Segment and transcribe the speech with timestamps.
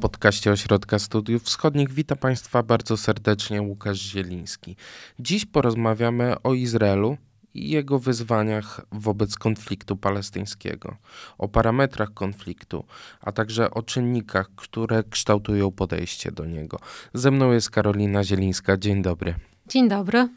[0.00, 4.76] podcaście Ośrodka Studiów Wschodnich witam Państwa bardzo serdecznie Łukasz Zieliński.
[5.18, 7.16] Dziś porozmawiamy o Izraelu
[7.54, 10.96] i jego wyzwaniach wobec konfliktu palestyńskiego,
[11.38, 12.84] o parametrach konfliktu,
[13.20, 16.78] a także o czynnikach, które kształtują podejście do niego.
[17.14, 18.76] Ze mną jest Karolina Zielińska.
[18.76, 19.34] Dzień dobry.
[19.66, 20.28] Dzień dobry.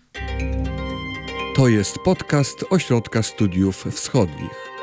[1.55, 4.73] To jest podcast Ośrodka Studiów Wschodnich.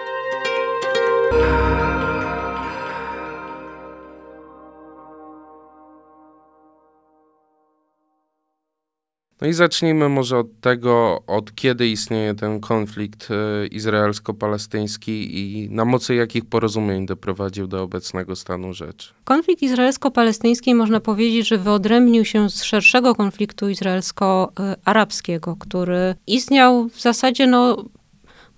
[9.40, 15.84] No i zacznijmy może od tego, od kiedy istnieje ten konflikt e, izraelsko-palestyński i na
[15.84, 19.12] mocy jakich porozumień doprowadził do obecnego stanu rzeczy.
[19.24, 27.46] Konflikt izraelsko-palestyński można powiedzieć, że wyodrębnił się z szerszego konfliktu izraelsko-arabskiego, który istniał w zasadzie
[27.46, 27.84] no,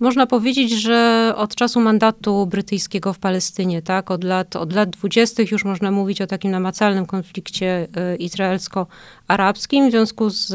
[0.02, 5.42] można powiedzieć, że od czasu mandatu brytyjskiego w Palestynie, tak, od lat, od lat 20.
[5.50, 10.52] już można mówić o takim namacalnym konflikcie e, izraelsko-arabskim w związku z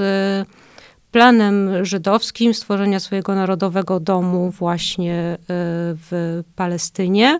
[1.11, 5.37] planem żydowskim stworzenia swojego narodowego domu właśnie e,
[6.09, 7.39] w Palestynie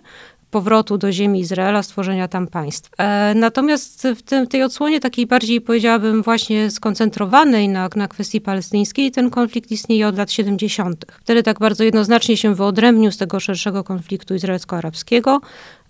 [0.57, 2.89] powrotu do ziemi Izraela, stworzenia tam państw.
[2.97, 9.11] E, natomiast w tym, tej odsłonie takiej bardziej powiedziałabym właśnie skoncentrowanej na, na kwestii palestyńskiej,
[9.11, 11.05] ten konflikt istnieje od lat 70.
[11.21, 15.41] Wtedy tak bardzo jednoznacznie się wyodrębnił z tego szerszego konfliktu izraelsko-arabskiego.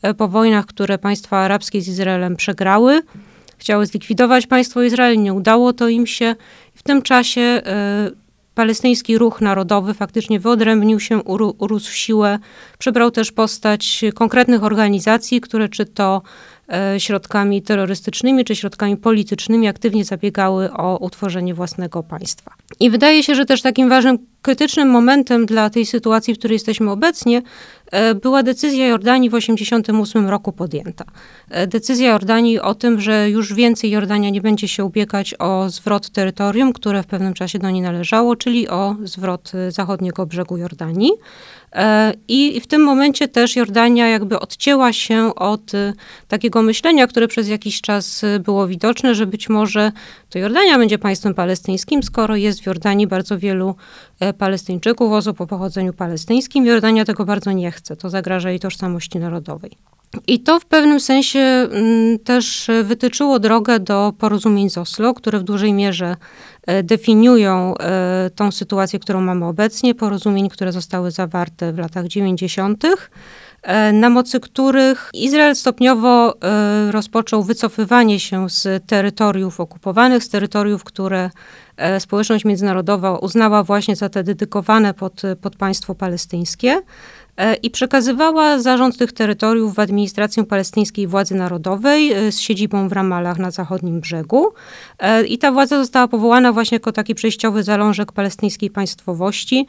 [0.02, 3.02] E, po wojnach, które państwa arabskie z Izraelem przegrały,
[3.58, 6.36] chciały zlikwidować państwo Izrael, nie udało to im się.
[6.74, 8.12] W tym czasie e,
[8.58, 11.24] palestyński ruch narodowy faktycznie wyodrębnił się,
[11.58, 12.40] urósł w siłę,
[12.78, 16.22] przybrał też postać konkretnych organizacji, które czy to
[16.70, 22.54] e, środkami terrorystycznymi czy środkami politycznymi aktywnie zabiegały o utworzenie własnego państwa.
[22.80, 26.92] I wydaje się, że też takim ważnym krytycznym momentem dla tej sytuacji, w której jesteśmy
[26.92, 27.42] obecnie,
[27.92, 31.06] e, była decyzja Jordanii w 1988 roku podjęta.
[31.50, 36.10] E, decyzja Jordanii o tym, że już więcej Jordania nie będzie się ubiegać o zwrot
[36.10, 41.12] terytorium, które w pewnym czasie do niej należało, czyli o zwrot e, zachodniego brzegu Jordanii.
[42.28, 45.72] I w tym momencie też Jordania jakby odcięła się od
[46.28, 49.92] takiego myślenia, które przez jakiś czas było widoczne, że być może
[50.30, 53.76] to Jordania będzie państwem palestyńskim, skoro jest w Jordanii bardzo wielu
[54.38, 56.66] Palestyńczyków, osób o pochodzeniu palestyńskim.
[56.66, 57.96] Jordania tego bardzo nie chce.
[57.96, 59.72] To zagraża jej tożsamości narodowej.
[60.28, 65.44] I to w pewnym sensie mm, też wytyczyło drogę do porozumień z Oslo, które w
[65.44, 66.16] dużej mierze
[66.68, 72.86] e, definiują e, tą sytuację, którą mamy obecnie, porozumień, które zostały zawarte w latach 90.,
[72.86, 72.90] e,
[73.94, 76.34] na mocy których Izrael stopniowo
[76.92, 81.30] rozpoczął wycofywanie się z terytoriów okupowanych, z terytoriów, które
[81.78, 86.82] E, społeczność międzynarodowa uznała właśnie za te dedykowane pod, pod państwo palestyńskie.
[87.38, 92.92] E, i przekazywała zarząd tych terytoriów w administrację palestyńskiej władzy narodowej e, z siedzibą w
[92.92, 94.54] Ramalach na zachodnim brzegu.
[95.00, 99.68] E, I ta władza została powołana właśnie jako taki przejściowy zalążek palestyńskiej państwowości.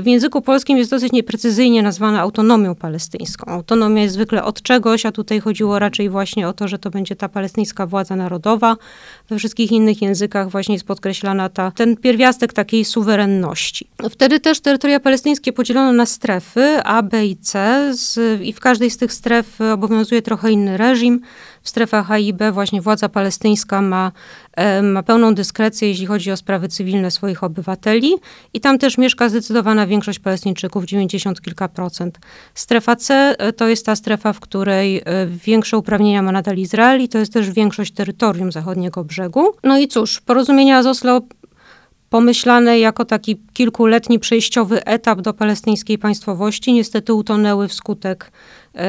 [0.00, 3.46] W języku polskim jest dosyć nieprecyzyjnie nazwana autonomią palestyńską.
[3.52, 7.16] Autonomia jest zwykle od czegoś, a tutaj chodziło raczej właśnie o to, że to będzie
[7.16, 8.76] ta palestyńska władza narodowa.
[9.30, 13.86] We wszystkich innych językach właśnie jest podkreślana ta, ten pierwiastek takiej suwerenności.
[14.10, 18.90] Wtedy też terytoria palestyńskie podzielono na strefy, a B i C z, i w każdej
[18.90, 21.20] z tych stref obowiązuje trochę inny reżim.
[21.62, 24.12] W strefach A i B właśnie władza palestyńska ma,
[24.56, 28.14] e, ma pełną dyskrecję, jeśli chodzi o sprawy cywilne swoich obywateli
[28.54, 32.18] i tam też mieszka zdecydowana większość Palestyńczyków, 90 kilka procent.
[32.54, 37.00] Strefa C e, to jest ta strefa, w której e, większe uprawnienia ma nadal Izrael
[37.00, 39.52] i to jest też większość terytorium zachodniego brzegu.
[39.64, 41.20] No i cóż, porozumienia z Oslo
[42.10, 48.32] pomyślane jako taki kilkuletni przejściowy etap do palestyńskiej państwowości, niestety utonęły wskutek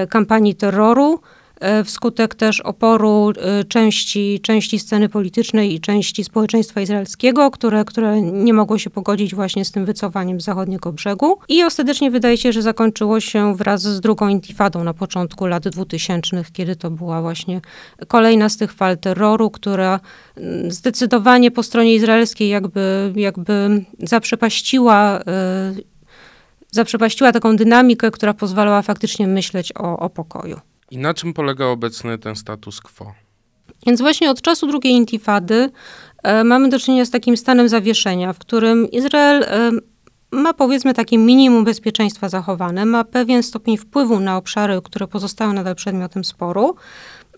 [0.10, 1.20] kampanii terroru.
[1.62, 8.22] E, wskutek też oporu e, części, części sceny politycznej i części społeczeństwa izraelskiego, które, które
[8.22, 11.40] nie mogło się pogodzić właśnie z tym wycofaniem z zachodniego brzegu.
[11.50, 16.44] I ostatecznie wydaje się, że zakończyło się wraz z drugą intifadą na początku lat 2000,
[16.54, 17.62] kiedy to była właśnie
[18.08, 20.00] kolejna z tych fal terroru, która
[20.68, 25.74] zdecydowanie po stronie izraelskiej jakby, jakby zaprzepaściła e,
[26.72, 30.71] zaprzepaściła taką dynamikę, która pozwalała faktycznie myśleć o, o pokoju.
[30.92, 33.14] I na czym polega obecny ten status quo?
[33.88, 35.70] Więc właśnie od czasu drugiej intifady
[36.24, 39.72] e, mamy do czynienia z takim stanem zawieszenia, w którym Izrael e,
[40.32, 45.76] ma powiedzmy takie minimum bezpieczeństwa zachowane, ma pewien stopień wpływu na obszary, które pozostają nadal
[45.76, 46.76] przedmiotem sporu,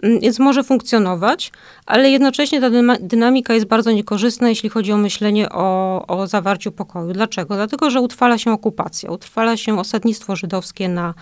[0.03, 1.51] więc może funkcjonować,
[1.85, 2.69] ale jednocześnie ta
[2.99, 7.13] dynamika jest bardzo niekorzystna, jeśli chodzi o myślenie o, o zawarciu pokoju.
[7.13, 7.55] Dlaczego?
[7.55, 11.13] Dlatego, że utrwala się okupacja, utrwala się osadnictwo żydowskie na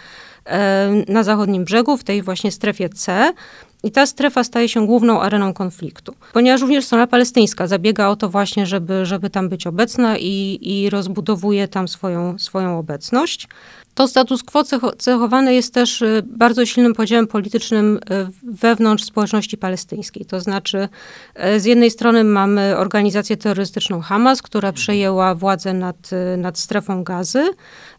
[1.08, 3.34] na zachodnim brzegu, w tej właśnie strefie C.
[3.84, 8.30] I ta strefa staje się główną areną konfliktu, ponieważ również strona palestyńska zabiega o to
[8.30, 13.48] właśnie, żeby, żeby tam być obecna i, i rozbudowuje tam swoją, swoją obecność.
[13.94, 14.64] To status quo
[14.98, 18.00] cechowane jest też y, bardzo silnym podziałem politycznym y,
[18.44, 20.26] wewnątrz społeczności palestyńskiej.
[20.26, 20.90] To znaczy,
[21.56, 27.50] y, z jednej strony mamy organizację terrorystyczną Hamas, która przejęła władzę nad, nad strefą gazy.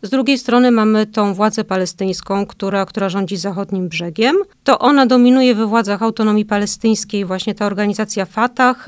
[0.02, 4.36] Z drugiej strony mamy tą władzę palestyńską, która, która rządzi zachodnim brzegiem.
[4.64, 8.86] To ona dominuje we władzach autonomii palestyńskiej, właśnie ta organizacja Fatah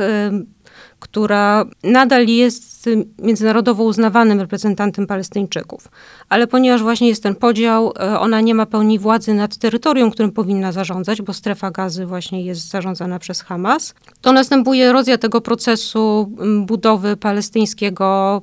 [1.05, 5.89] która nadal jest międzynarodowo uznawanym reprezentantem Palestyńczyków.
[6.29, 10.33] Ale ponieważ właśnie jest ten podział, e, ona nie ma pełni władzy nad terytorium, którym
[10.33, 16.31] powinna zarządzać, bo strefa gazy właśnie jest zarządzana przez Hamas, to następuje erozja tego procesu
[16.67, 18.43] budowy palestyńskiego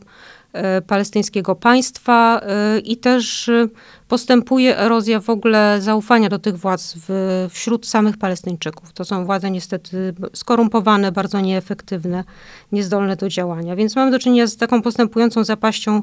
[0.87, 3.67] palestyńskiego państwa e, i też e,
[4.07, 8.93] postępuje erozja w ogóle zaufania do tych władz w, wśród samych Palestyńczyków.
[8.93, 12.23] To są władze niestety skorumpowane, bardzo nieefektywne,
[12.71, 13.75] niezdolne do działania.
[13.75, 16.01] Więc mamy do czynienia z taką postępującą zapaścią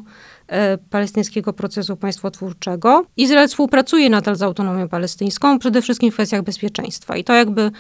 [0.91, 3.05] palestyńskiego procesu państwotwórczego.
[3.17, 7.17] Izrael współpracuje nadal z autonomią palestyńską, przede wszystkim w kwestiach bezpieczeństwa.
[7.17, 7.71] I to jakby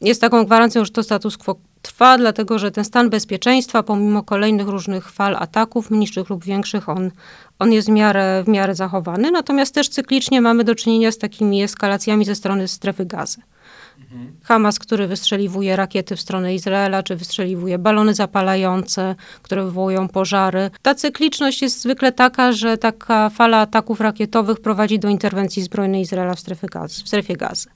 [0.00, 4.68] jest taką gwarancją, że to status quo trwa, dlatego że ten stan bezpieczeństwa, pomimo kolejnych
[4.68, 7.10] różnych fal ataków, mniejszych lub większych, on,
[7.58, 9.30] on jest w miarę, w miarę zachowany.
[9.30, 13.40] Natomiast też cyklicznie mamy do czynienia z takimi eskalacjami ze strony strefy gazy.
[14.42, 20.70] Hamas, który wystrzeliwuje rakiety w stronę Izraela, czy wystrzeliwuje balony zapalające, które wywołują pożary.
[20.82, 26.34] Ta cykliczność jest zwykle taka, że taka fala ataków rakietowych prowadzi do interwencji zbrojnej Izraela
[26.34, 27.68] w, strefie w strefie gazy.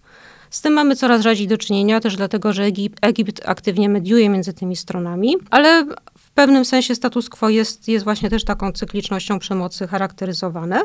[0.50, 4.52] Z tym mamy coraz rzadziej do czynienia, też dlatego, że Egipt, Egipt aktywnie mediuje między
[4.52, 5.86] tymi stronami, ale
[6.18, 10.82] w pewnym sensie status quo jest, jest właśnie też taką cyklicznością przemocy charakteryzowane.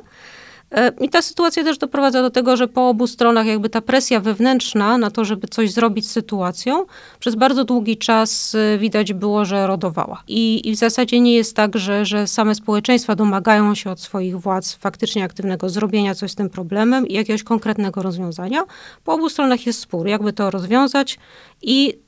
[0.71, 4.19] E, I ta sytuacja też doprowadza do tego, że po obu stronach jakby ta presja
[4.19, 6.85] wewnętrzna na to, żeby coś zrobić z sytuacją,
[7.19, 10.23] przez bardzo długi czas e, widać było, że rodowała.
[10.27, 14.39] I, i w zasadzie nie jest tak, że, że same społeczeństwa domagają się od swoich
[14.39, 18.63] władz faktycznie aktywnego zrobienia coś z tym problemem i jakiegoś konkretnego rozwiązania.
[19.03, 21.19] Po obu stronach jest spór, jakby to rozwiązać
[21.61, 22.04] i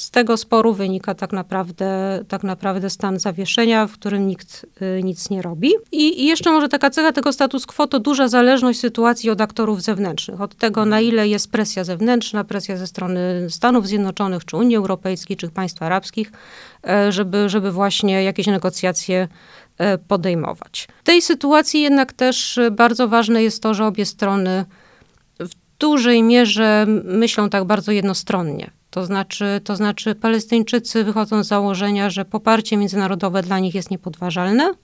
[0.00, 5.30] z tego sporu wynika tak naprawdę, tak naprawdę stan zawieszenia, w którym nikt y, nic
[5.30, 5.72] nie robi.
[5.92, 9.82] I, I, jeszcze może taka cecha tego status quo to duża zależność sytuacji od aktorów
[9.82, 14.76] zewnętrznych, od tego na ile jest presja zewnętrzna, presja ze strony Stanów Zjednoczonych, czy Unii
[14.76, 16.32] Europejskiej, czy państw arabskich,
[16.88, 19.28] e, żeby, żeby właśnie jakieś negocjacje
[19.78, 20.88] e, podejmować.
[21.00, 24.64] W tej sytuacji jednak też bardzo ważne jest to, że obie strony
[25.40, 28.77] w dużej mierze myślą tak bardzo jednostronnie.
[28.90, 34.74] To znaczy, to znaczy Palestyńczycy wychodzą z założenia, że poparcie międzynarodowe dla nich jest niepodważalne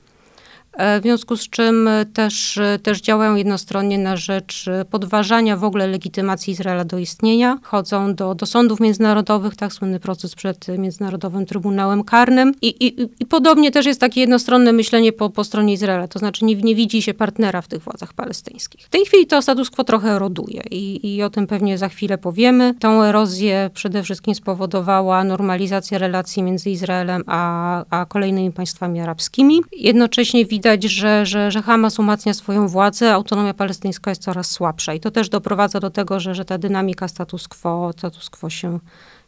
[0.79, 6.85] w związku z czym też, też działają jednostronnie na rzecz podważania w ogóle legitymacji Izraela
[6.85, 7.59] do istnienia.
[7.63, 12.53] Chodzą do, do sądów międzynarodowych, tak słynny proces przed Międzynarodowym Trybunałem Karnym.
[12.63, 16.45] I, i, i podobnie też jest takie jednostronne myślenie po, po stronie Izraela, to znaczy
[16.45, 18.87] nie, nie widzi się partnera w tych władzach palestyńskich.
[18.87, 22.19] W tej chwili to status quo trochę eroduje i, i o tym pewnie za chwilę
[22.19, 22.75] powiemy.
[22.81, 29.61] Tą erozję przede wszystkim spowodowała normalizacja relacji między Izraelem a, a kolejnymi państwami arabskimi.
[29.73, 34.95] Jednocześnie widać, widać, że, że, że Hamas umacnia swoją władzę, autonomia palestyńska jest coraz słabsza
[34.95, 38.79] i to też doprowadza do tego, że, że ta dynamika status quo, status quo się,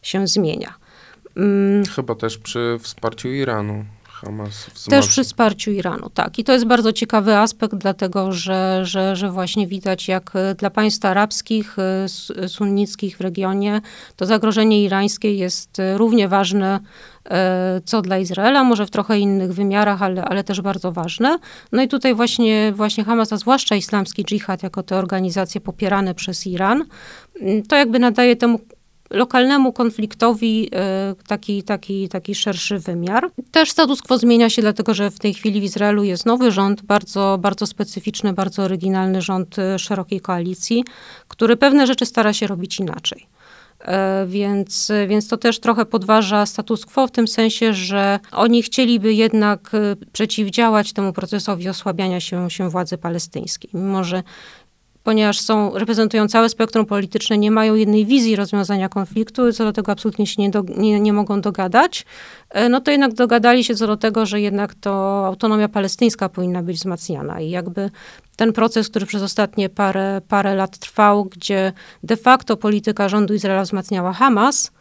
[0.02, 0.74] się zmienia.
[1.36, 1.84] Mm.
[1.96, 3.84] Chyba też przy wsparciu Iranu.
[4.04, 6.38] Hamas Też przy wsparciu Iranu, tak.
[6.38, 11.04] I to jest bardzo ciekawy aspekt, dlatego że, że, że właśnie widać, jak dla państw
[11.04, 11.76] arabskich,
[12.44, 13.80] y, sunnickich w regionie,
[14.16, 16.80] to zagrożenie irańskie jest równie ważne
[17.84, 21.38] co dla Izraela, może w trochę innych wymiarach, ale, ale też bardzo ważne.
[21.72, 26.46] No i tutaj właśnie, właśnie Hamas, a zwłaszcza islamski dżihad, jako te organizacje popierane przez
[26.46, 26.84] Iran,
[27.40, 28.60] mm, to jakby nadaje temu
[29.10, 33.30] lokalnemu konfliktowi e, taki, taki, taki szerszy wymiar.
[33.50, 36.82] Też status quo zmienia się, dlatego że w tej chwili w Izraelu jest nowy rząd,
[36.82, 40.84] bardzo, bardzo specyficzny, bardzo oryginalny rząd e, szerokiej koalicji,
[41.28, 43.26] który pewne rzeczy stara się robić inaczej.
[43.80, 49.14] E, więc, więc to też trochę podważa status quo w tym sensie, że oni chcieliby
[49.14, 53.70] jednak e, przeciwdziałać temu procesowi osłabiania się, się władzy palestyńskiej.
[53.74, 54.22] Mimo, że
[55.06, 59.92] ponieważ są, reprezentują całe spektrum polityczne, nie mają jednej wizji rozwiązania konfliktu, co do tego
[59.92, 62.04] absolutnie się nie, do, nie, nie mogą dogadać,
[62.50, 66.62] e, no to jednak dogadali się co do tego, że jednak to autonomia palestyńska powinna
[66.62, 67.40] być wzmacniana.
[67.40, 67.90] I jakby
[68.36, 71.72] ten proces, który przez ostatnie parę, parę lat trwał, gdzie
[72.02, 74.72] de facto polityka rządu Izraela wzmacniała Hamas,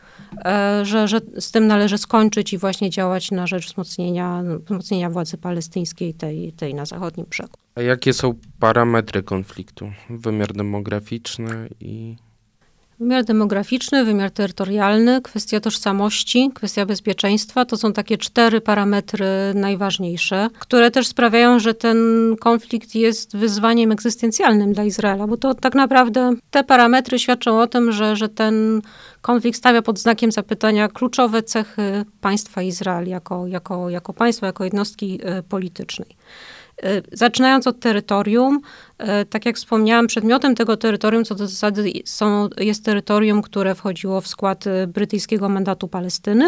[0.83, 6.13] że, że z tym należy skończyć i właśnie działać na rzecz wzmocnienia, wzmocnienia władzy palestyńskiej,
[6.13, 7.53] tej, tej na zachodnim brzegu.
[7.75, 9.91] A jakie są parametry konfliktu?
[10.09, 12.15] Wymiar demograficzny i
[12.99, 19.25] Wymiar demograficzny, wymiar terytorialny, kwestia tożsamości, kwestia bezpieczeństwa to są takie cztery parametry
[19.55, 21.97] najważniejsze, które też sprawiają, że ten
[22.39, 27.91] konflikt jest wyzwaniem egzystencjalnym dla Izraela, bo to tak naprawdę te parametry świadczą o tym,
[27.91, 28.81] że, że ten
[29.21, 35.19] konflikt stawia pod znakiem zapytania kluczowe cechy państwa Izrael jako, jako, jako państwa, jako jednostki
[35.23, 36.15] e, politycznej.
[36.83, 38.61] E, zaczynając od terytorium,
[38.97, 44.21] e, tak jak wspomniałam, przedmiotem tego terytorium co do zasady są, jest terytorium, które wchodziło
[44.21, 46.45] w skład e, brytyjskiego mandatu Palestyny,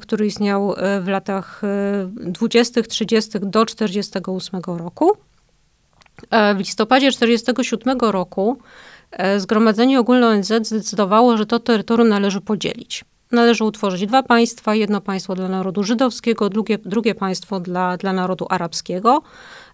[0.00, 1.62] który istniał w latach
[2.16, 3.30] 20., 30.
[3.42, 5.16] do 48 roku.
[6.30, 8.58] W listopadzie 47 roku
[9.36, 15.34] Zgromadzenie Ogólne ONZ zdecydowało, że to terytorium należy podzielić należy utworzyć dwa państwa, jedno państwo
[15.34, 19.22] dla narodu żydowskiego, drugie, drugie państwo dla, dla narodu arabskiego.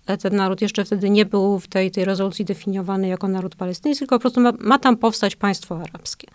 [0.06, 3.98] E, ten naród jeszcze wtedy nie był w tej, tej rezolucji definiowany jako naród palestyński,
[3.98, 6.28] tylko po prostu ma, ma tam powstać państwo arabskie.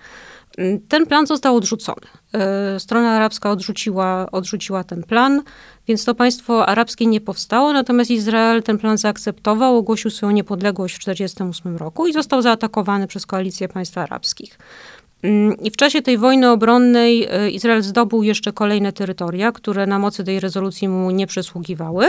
[0.57, 2.07] Mm, ten plan został odrzucony.
[2.33, 5.41] E, strona arabska odrzuciła, odrzuciła ten plan,
[5.87, 10.99] więc to państwo arabskie nie powstało, natomiast Izrael ten plan zaakceptował, ogłosił swoją niepodległość w
[10.99, 14.57] 1948 roku i został zaatakowany przez koalicję państw arabskich.
[15.23, 19.99] Mm, I w czasie tej wojny obronnej e, Izrael zdobył jeszcze kolejne terytoria, które na
[19.99, 22.07] mocy tej rezolucji mu nie przysługiwały.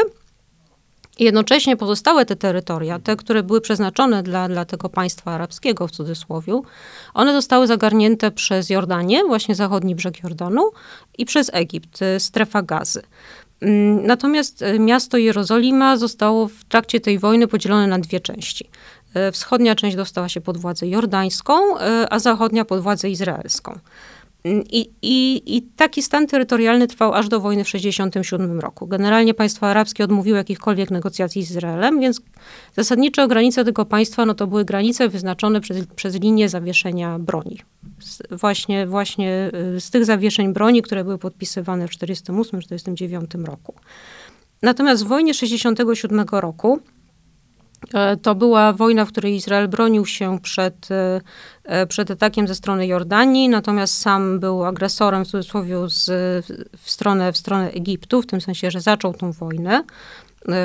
[1.18, 6.60] Jednocześnie pozostałe te terytoria, te, które były przeznaczone dla, dla tego państwa arabskiego w cudzysłowie,
[7.14, 10.70] one zostały zagarnięte przez Jordanię, właśnie zachodni brzeg Jordanu,
[11.18, 13.02] i przez Egipt, e, strefa gazy.
[13.60, 18.70] Mm, natomiast e, miasto Jerozolima zostało w trakcie tej wojny podzielone na dwie części.
[19.14, 23.78] E, wschodnia część dostała się pod władzę jordańską, e, a zachodnia pod władzę izraelską.
[24.44, 28.86] Mm, I, i, I, taki stan terytorialny trwał aż do wojny w 1967 roku.
[28.86, 32.20] Generalnie państwa arabskie odmówiły jakichkolwiek negocjacji z Izraelem, więc
[32.76, 37.58] zasadnicze granice tego państwa no to były granice wyznaczone przez, przez linię zawieszenia broni.
[38.00, 43.74] Z, właśnie, właśnie e, z tych zawieszeń broni, które były podpisywane w 1948-1949 roku.
[44.62, 46.80] Natomiast w wojnie 1967 roku
[48.22, 51.20] to była wojna, w której Izrael bronił się przed, e,
[51.64, 56.06] e, przed atakiem ze strony Jordanii, natomiast sam był agresorem w cudzysłowie z,
[56.76, 59.84] w, stronę, w stronę Egiptu, w tym sensie, że zaczął tą wojnę,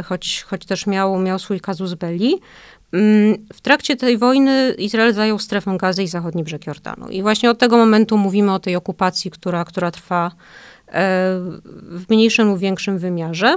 [0.06, 2.36] choć, choć też miał, miał swój kazus belli.
[2.94, 7.10] Mm, w trakcie tej wojny Izrael zajął strefę gazy i zachodni brzeg Jordanu.
[7.10, 10.32] I właśnie od tego momentu mówimy o tej okupacji, która, która trwa
[11.74, 13.56] w mniejszym lub większym wymiarze.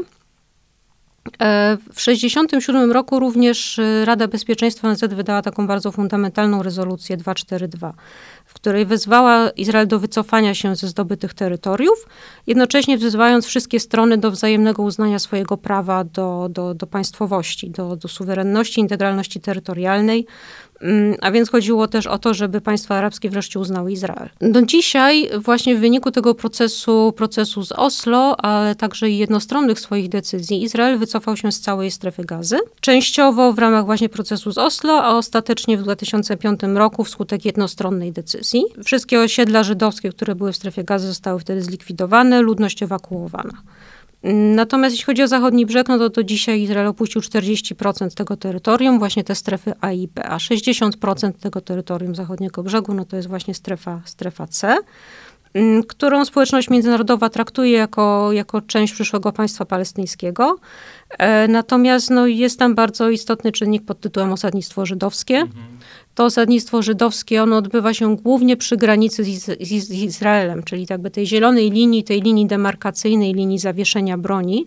[1.40, 7.94] E, w 1967 roku również e, Rada Bezpieczeństwa ONZ wydała taką bardzo fundamentalną rezolucję 242,
[8.44, 12.06] w której wezwała Izrael do wycofania się ze zdobytych terytoriów,
[12.46, 18.08] jednocześnie wzywając wszystkie strony do wzajemnego uznania swojego prawa do, do, do państwowości, do, do
[18.08, 20.26] suwerenności, integralności terytorialnej,
[21.20, 24.28] a więc chodziło też o to, żeby państwa arabskie wreszcie uznały Izrael.
[24.40, 30.08] Do dzisiaj właśnie w wyniku tego procesu, procesu z Oslo, ale także i jednostronnych swoich
[30.08, 32.58] decyzji, Izrael wycofał się z całej strefy gazy.
[32.80, 38.64] Częściowo w ramach właśnie procesu z Oslo, a ostatecznie w 2005 roku wskutek jednostronnej decyzji.
[38.84, 43.62] Wszystkie osiedla żydowskie, które były w strefie gazy zostały wtedy zlikwidowane, ludność ewakuowana.
[44.34, 48.98] Natomiast jeśli chodzi o zachodni brzeg, no to, to dzisiaj Izrael opuścił 40% tego terytorium,
[48.98, 53.28] właśnie te strefy A i B, a 60% tego terytorium zachodniego brzegu, no to jest
[53.28, 54.76] właśnie strefa, strefa C,
[55.54, 60.58] mm, którą społeczność międzynarodowa traktuje jako, jako część przyszłego państwa palestyńskiego.
[61.18, 65.36] E, natomiast no, jest tam bardzo istotny czynnik pod tytułem osadnictwo żydowskie.
[65.36, 65.76] Mhm
[66.16, 71.10] to osadnictwo żydowskie, ono odbywa się głównie przy granicy z, z, z Izraelem, czyli jakby
[71.10, 74.66] tej zielonej linii, tej linii demarkacyjnej, linii zawieszenia broni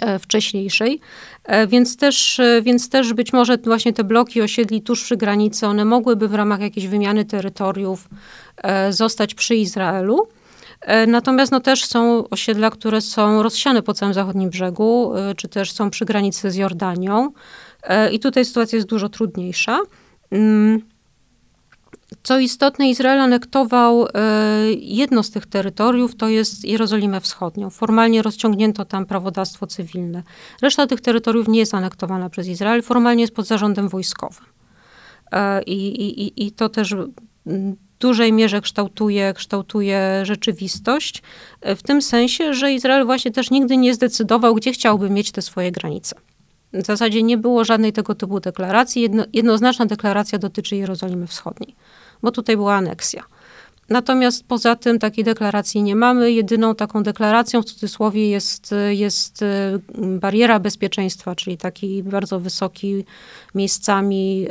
[0.00, 1.00] e, wcześniejszej.
[1.44, 5.66] E, więc też, e, więc też być może właśnie te bloki osiedli tuż przy granicy,
[5.66, 8.08] one mogłyby w ramach jakiejś wymiany terytoriów
[8.90, 10.28] zostać przy Izraelu.
[11.06, 15.90] Natomiast no, też są osiedla, które są rozsiane po całym zachodnim brzegu, czy też są
[15.90, 17.32] przy granicy z Jordanią.
[18.12, 19.80] I tutaj sytuacja jest dużo trudniejsza.
[20.34, 20.80] Mm.
[22.22, 24.08] Co istotne, Izrael anektował e,
[24.72, 27.70] jedno z tych terytoriów, to jest Jerozolimę Wschodnią.
[27.70, 30.22] Formalnie rozciągnięto tam prawodawstwo cywilne.
[30.62, 34.44] Reszta tych terytoriów nie jest anektowana przez Izrael, formalnie jest pod zarządem wojskowym.
[35.32, 41.22] E, I, i, i to też w dużej mierze kształtuje, kształtuje rzeczywistość,
[41.60, 45.42] e, w tym sensie, że Izrael właśnie też nigdy nie zdecydował, gdzie chciałby mieć te
[45.42, 46.16] swoje granice.
[46.74, 49.02] W zasadzie nie było żadnej tego typu deklaracji.
[49.02, 51.74] Jedno, jednoznaczna deklaracja dotyczy Jerozolimy Wschodniej,
[52.22, 53.24] bo tutaj była aneksja.
[53.88, 56.32] Natomiast poza tym takiej deklaracji nie mamy.
[56.32, 59.46] Jedyną taką deklaracją w cudzysłowie jest, jest y,
[59.98, 63.04] bariera bezpieczeństwa, czyli taki bardzo wysoki
[63.54, 64.46] miejscami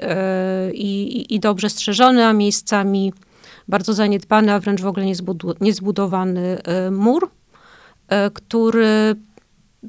[0.69, 3.13] y, i, i dobrze strzeżony, a miejscami
[3.67, 5.05] bardzo zaniedbany, a wręcz w ogóle
[5.61, 7.29] niezbudowany y, mur,
[8.33, 9.15] który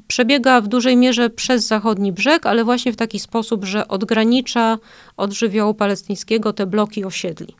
[0.07, 4.77] przebiega w dużej mierze przez zachodni brzeg, ale właśnie w taki sposób, że odgranicza
[5.17, 7.55] od żywiołu palestyńskiego te bloki osiedli.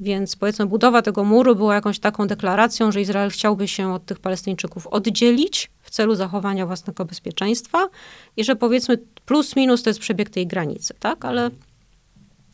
[0.00, 4.18] Więc powiedzmy, budowa tego muru była jakąś taką deklaracją, że Izrael chciałby się od tych
[4.18, 7.88] Palestyńczyków oddzielić w celu zachowania własnego bezpieczeństwa
[8.36, 11.24] i że powiedzmy plus minus to jest przebieg tej granicy, tak?
[11.24, 11.50] Ale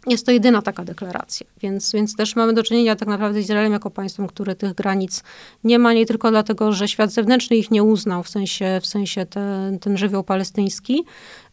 [0.06, 3.72] jest to jedyna taka deklaracja, więc, więc też mamy do czynienia tak naprawdę z Izraelem
[3.72, 5.22] jako państwem, które tych granic
[5.64, 9.26] nie ma, nie tylko dlatego, że świat zewnętrzny ich nie uznał, w sensie, w sensie
[9.26, 11.04] ten, ten żywioł palestyński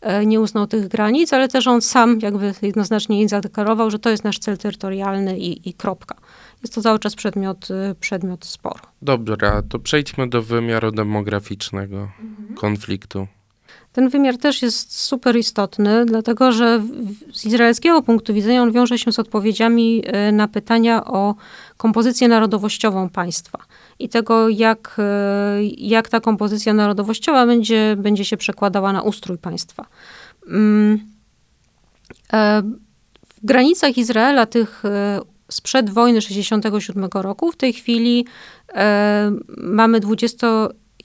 [0.01, 4.09] e, nie uznał tych granic, ale też on sam jakby jednoznacznie nie zadeklarował, że to
[4.09, 6.15] jest nasz cel terytorialny i, i kropka.
[6.63, 8.79] Jest to cały czas przedmiot, e, przedmiot sporu.
[9.01, 12.55] Dobra, to przejdźmy do wymiaru demograficznego mhm.
[12.55, 13.27] konfliktu.
[13.93, 16.81] Ten wymiar też jest super istotny, dlatego że
[17.33, 21.35] z izraelskiego punktu widzenia on wiąże się z odpowiedziami e, na pytania o
[21.77, 23.59] kompozycję narodowościową państwa
[23.99, 29.85] i tego, jak, e, jak ta kompozycja narodowościowa będzie, będzie się przekładała na ustrój państwa.
[30.47, 30.99] Mm,
[32.33, 32.61] e,
[33.35, 34.83] w granicach Izraela, tych
[35.51, 38.25] sprzed wojny 67 roku, w tej chwili
[39.57, 40.47] mamy 20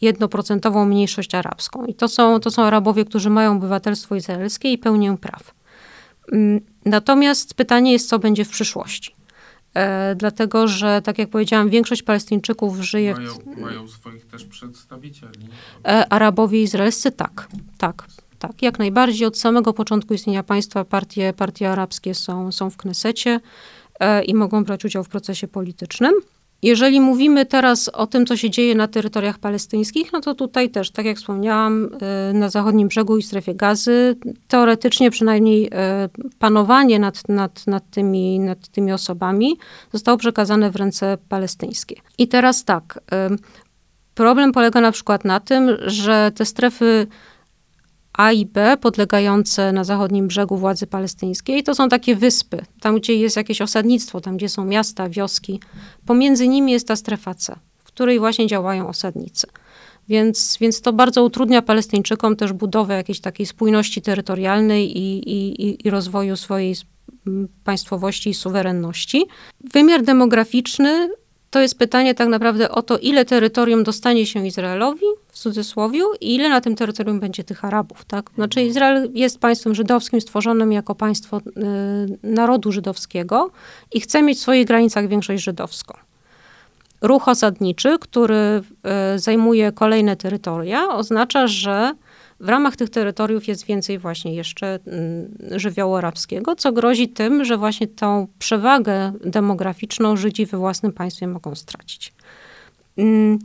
[0.05, 1.85] jednoprocentową mniejszość arabską.
[1.85, 5.55] I to są, to są Arabowie, którzy mają obywatelstwo izraelskie i pełnię praw.
[6.33, 9.15] Mm, natomiast pytanie jest, co będzie w przyszłości.
[9.75, 13.57] E, dlatego, że tak jak powiedziałam, większość Palestyńczyków żyje mają, w...
[13.61, 15.49] Mają swoich też przedstawicieli.
[15.85, 18.07] E, Arabowie izraelscy tak, tak.
[18.39, 19.27] Tak, jak najbardziej.
[19.27, 23.41] Od samego początku istnienia państwa partie, partie arabskie są, są w Knesecie
[24.01, 26.15] e, i mogą brać udział w procesie politycznym.
[26.65, 30.91] Jeżeli mówimy teraz o tym, co się dzieje na terytoriach palestyńskich, no to tutaj też,
[30.91, 31.85] tak jak wspomniałam,
[32.31, 34.17] y, na zachodnim brzegu i strefie gazy,
[34.49, 35.71] teoretycznie przynajmniej y,
[36.39, 39.57] panowanie nad, nad, nad, tymi, nad tymi osobami
[39.93, 41.97] zostało przekazane w ręce palestyńskie.
[42.19, 43.01] I teraz tak,
[43.33, 43.37] y,
[44.15, 47.07] problem polega na przykład na tym, że te strefy
[48.15, 51.63] a i B podlegające na zachodnim brzegu władzy palestyńskiej.
[51.63, 55.61] To są takie wyspy, tam gdzie jest jakieś osadnictwo, tam gdzie są miasta, wioski.
[56.07, 59.47] Pomiędzy nimi jest ta strefa C, w której właśnie działają osadnicy.
[60.09, 65.91] Więc, więc to bardzo utrudnia Palestyńczykom też budowę jakiejś takiej spójności terytorialnej i, i, i
[65.91, 66.75] rozwoju swojej
[67.65, 69.25] państwowości i suwerenności.
[69.73, 71.09] Wymiar demograficzny
[71.55, 76.35] to jest pytanie tak naprawdę o to, ile terytorium dostanie się Izraelowi, w cudzysłowie, i
[76.35, 78.05] ile na tym terytorium będzie tych Arabów.
[78.05, 78.31] Tak?
[78.35, 81.43] Znaczy Izrael jest państwem żydowskim stworzonym jako państwo y,
[82.23, 83.51] narodu żydowskiego
[83.93, 85.95] i chce mieć w swoich granicach większość żydowską.
[87.03, 88.63] Ruch osadniczy, który
[89.15, 91.95] y, zajmuje kolejne terytoria, oznacza, że
[92.41, 97.57] w ramach tych terytoriów jest więcej właśnie jeszcze mm, żywiołu arabskiego, co grozi tym, że
[97.57, 102.15] właśnie tą przewagę demograficzną Żydzi we własnym państwie mogą stracić.
[102.97, 103.39] Mm,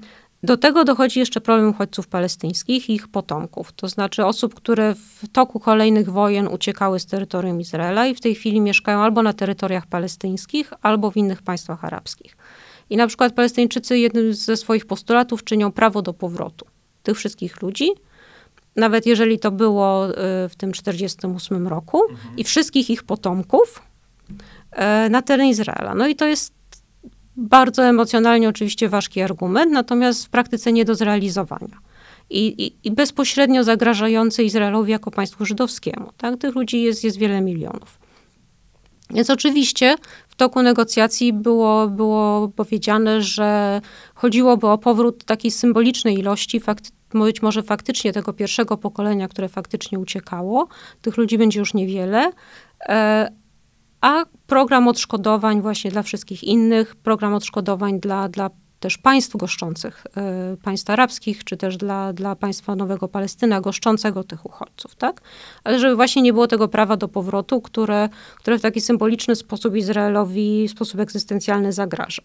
[0.43, 5.27] do tego dochodzi jeszcze problem uchodźców palestyńskich i ich potomków, to znaczy osób, które w
[5.31, 9.87] toku kolejnych wojen uciekały z terytorium Izraela i w tej chwili mieszkają albo na terytoriach
[9.87, 12.37] palestyńskich, albo w innych państwach arabskich.
[12.89, 16.65] I na przykład Palestyńczycy jednym ze swoich postulatów czynią prawo do powrotu
[17.03, 17.89] tych wszystkich ludzi
[18.79, 20.13] nawet jeżeli to było y,
[20.49, 22.37] w tym 1948 roku, mhm.
[22.37, 23.81] i wszystkich ich potomków
[24.71, 25.95] e, na teren Izraela.
[25.95, 26.53] No i to jest
[27.37, 31.77] bardzo emocjonalnie oczywiście ważki argument, natomiast w praktyce nie do zrealizowania.
[32.29, 36.09] I, i, i bezpośrednio zagrażający Izraelowi jako państwu żydowskiemu.
[36.17, 36.37] Tak?
[36.37, 37.99] Tych ludzi jest, jest wiele milionów.
[39.13, 39.95] Więc oczywiście
[40.27, 43.81] w toku negocjacji było, było powiedziane, że
[44.15, 49.99] chodziłoby o powrót takiej symbolicznej ilości fakt, być może faktycznie tego pierwszego pokolenia, które faktycznie
[49.99, 50.67] uciekało,
[51.01, 52.31] tych ludzi będzie już niewiele,
[52.89, 53.31] e,
[54.01, 60.57] a program odszkodowań właśnie dla wszystkich innych, program odszkodowań dla, dla też państw goszczących, e,
[60.63, 65.21] państw arabskich, czy też dla, dla państwa Nowego Palestyna goszczącego tych uchodźców, tak?
[65.63, 69.75] Ale żeby właśnie nie było tego prawa do powrotu, które, które w taki symboliczny sposób
[69.75, 72.21] Izraelowi w sposób egzystencjalny zagraża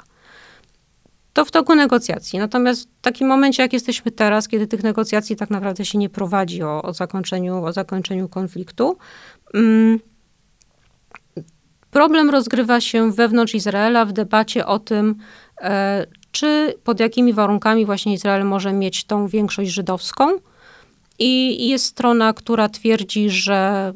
[1.35, 2.39] to w toku negocjacji.
[2.39, 6.63] Natomiast w takim momencie, jak jesteśmy teraz, kiedy tych negocjacji tak naprawdę się nie prowadzi
[6.63, 8.97] o, o, zakończeniu, o zakończeniu konfliktu,
[9.55, 9.99] mm,
[11.91, 15.15] problem rozgrywa się wewnątrz Izraela w debacie o tym,
[15.61, 20.29] e, czy pod jakimi warunkami właśnie Izrael może mieć tą większość żydowską.
[21.19, 23.93] I jest strona, która twierdzi, że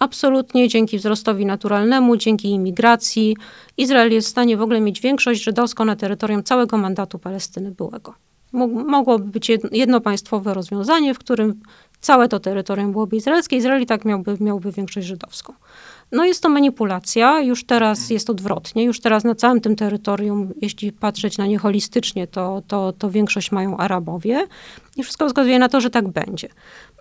[0.00, 3.36] Absolutnie dzięki wzrostowi naturalnemu, dzięki imigracji,
[3.76, 8.14] Izrael jest w stanie w ogóle mieć większość żydowską na terytorium całego mandatu Palestyny byłego.
[8.86, 11.60] Mogłoby być jednopaństwowe rozwiązanie, w którym
[12.00, 13.56] całe to terytorium byłoby izraelskie.
[13.56, 15.52] Izrael i tak miałby, miałby większość żydowską.
[16.12, 20.92] No jest to manipulacja, już teraz jest odwrotnie, już teraz na całym tym terytorium, jeśli
[20.92, 24.46] patrzeć na nie holistycznie, to, to, to większość mają Arabowie
[24.96, 26.48] i wszystko wskazuje na to, że tak będzie.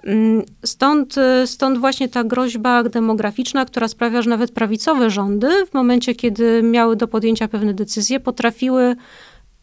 [0.04, 6.16] Mm, stąd, stąd właśnie ta groźba demograficzna, która sprawia, że nawet prawicowe rządy w momencie,
[6.16, 8.96] kiedy miały do podjęcia pewne decyzje, potrafiły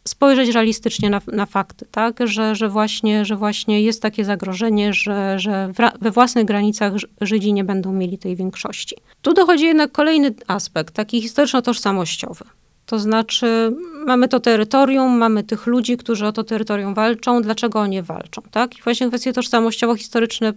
[0.07, 2.19] spojrzeć realistycznie na, na fakty, tak?
[2.23, 5.71] że, że, właśnie, że właśnie jest takie zagrożenie, że, że
[6.01, 8.95] we własnych granicach Żydzi nie będą mieli tej większości.
[9.21, 12.43] Tu dochodzi jednak kolejny aspekt, taki historyczno-tożsamościowy.
[12.87, 17.41] To znaczy, mamy to terytorium, mamy tych ludzi, którzy o to terytorium walczą.
[17.41, 18.41] Dlaczego oni walczą?
[18.51, 18.77] Tak?
[18.77, 20.53] I właśnie kwestie tożsamościowo-historyczne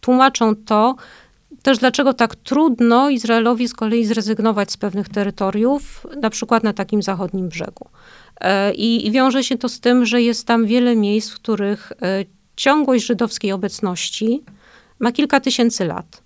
[0.00, 0.96] tłumaczą to,
[1.62, 7.02] też dlaczego tak trudno Izraelowi z kolei zrezygnować z pewnych terytoriów, na przykład na takim
[7.02, 7.88] zachodnim brzegu.
[8.40, 11.92] E, I, I wiąże się to z tym, że jest tam wiele miejsc, w których
[11.92, 12.24] e,
[12.56, 14.42] ciągłość żydowskiej obecności
[14.98, 16.22] ma kilka tysięcy lat.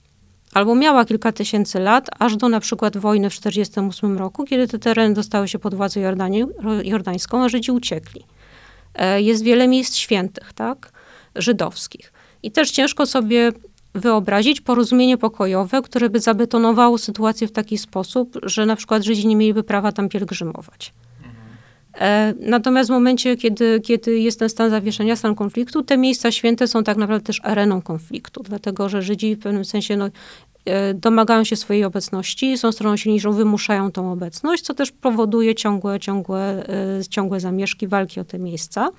[0.55, 4.79] Albo miała kilka tysięcy lat, aż do na przykład wojny w 1948 roku, kiedy te
[4.79, 6.45] tereny dostały się pod władzę Jordanii,
[6.85, 8.25] jordańską, a Żydzi uciekli.
[8.95, 10.93] E, jest wiele miejsc świętych, tak,
[11.37, 12.13] żydowskich.
[12.43, 13.53] I też ciężko sobie
[13.95, 19.37] wyobrazić porozumienie pokojowe, które by zabetonowało sytuację w taki sposób, że na przykład Żydzi nie
[19.37, 20.93] mieliby prawa tam pielgrzymować.
[21.95, 26.69] E, natomiast w momencie, kiedy, kiedy jest ten stan zawieszenia, stan konfliktu, te miejsca święte
[26.69, 30.09] są tak naprawdę też areną konfliktu, dlatego że Żydzi w pewnym sensie no,
[30.65, 36.01] e, domagają się swojej obecności, są stroną silniejszą, wymuszają tą obecność, co też powoduje ciągłe,
[36.01, 38.91] ciągłe, e, ciągłe zamieszki, walki o te miejsca.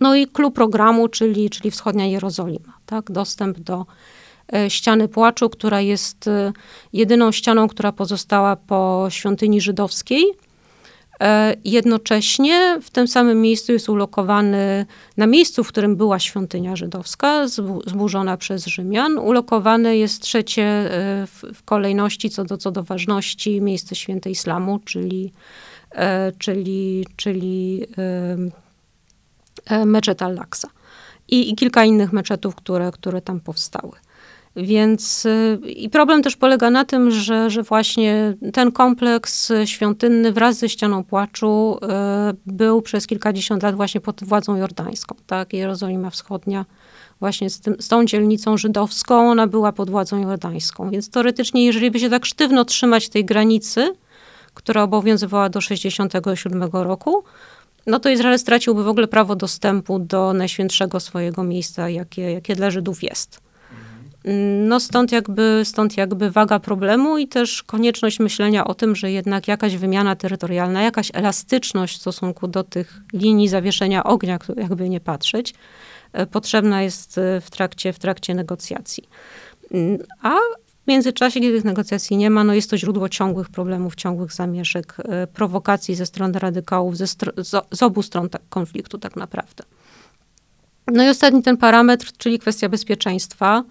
[0.00, 3.10] No i klub programu, czyli, czyli wschodnia Jerozolima, tak?
[3.10, 3.86] dostęp do
[4.68, 6.30] ściany płaczu, która jest
[6.92, 10.24] jedyną ścianą, która pozostała po świątyni żydowskiej,
[11.64, 17.48] jednocześnie w tym samym miejscu jest ulokowany, na miejscu, w którym była świątynia żydowska,
[17.86, 23.94] zburzona przez Rzymian, ulokowane jest trzecie e, w, kolejności co do, co do ważności miejsce
[23.94, 25.32] święte islamu, czyli,
[25.92, 27.86] e, czyli, czyli
[29.86, 30.68] meczet al-Aqsa.
[31.28, 33.92] I, I kilka innych meczetów, które, które tam powstały.
[34.62, 40.56] Więc y, i problem też polega na tym, że, że właśnie ten kompleks świątynny wraz
[40.58, 45.52] ze ścianą płaczu y, był przez kilkadziesiąt lat właśnie pod władzą jordańską, tak?
[45.52, 46.64] Jerozolima Wschodnia
[47.20, 50.90] właśnie z, tym, z tą dzielnicą żydowską, ona była pod władzą jordańską.
[50.90, 53.92] Więc teoretycznie, jeżeli by się tak sztywno trzymać tej granicy,
[54.54, 57.24] która obowiązywała do 67 roku,
[57.86, 62.70] no to Izrael straciłby w ogóle prawo dostępu do najświętszego swojego miejsca, jakie, jakie dla
[62.70, 63.47] Żydów jest.
[64.68, 69.48] No stąd jakby, stąd jakby waga problemu i też konieczność myślenia o tym, że jednak
[69.48, 75.54] jakaś wymiana terytorialna, jakaś elastyczność w stosunku do tych linii zawieszenia ognia, jakby nie patrzeć,
[76.12, 79.08] e, potrzebna jest e, w trakcie, w trakcie negocjacji.
[79.72, 80.30] Mm, a
[80.84, 84.96] w międzyczasie, kiedy tych negocjacji nie ma, no jest to źródło ciągłych problemów, ciągłych zamieszek,
[84.98, 89.64] e, prowokacji ze strony radykałów, ze str- z, obu stron tak, konfliktu tak naprawdę.
[90.86, 93.64] No i ostatni ten parametr, czyli kwestia bezpieczeństwa.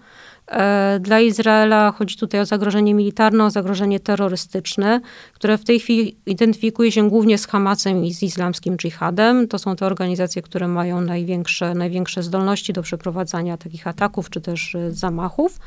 [0.50, 5.00] E, dla Izraela chodzi tutaj o zagrożenie militarne, o zagrożenie terrorystyczne,
[5.32, 9.48] które w tej chwili identyfikuje się głównie z Hamasem i z islamskim dżihadem.
[9.48, 14.74] To są te organizacje, które mają największe, największe zdolności do przeprowadzania takich ataków czy też
[14.74, 15.58] e, zamachów.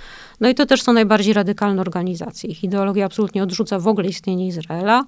[0.41, 2.49] No i to też są najbardziej radykalne organizacje.
[2.49, 5.03] Ich ideologia absolutnie odrzuca w ogóle istnienie Izraela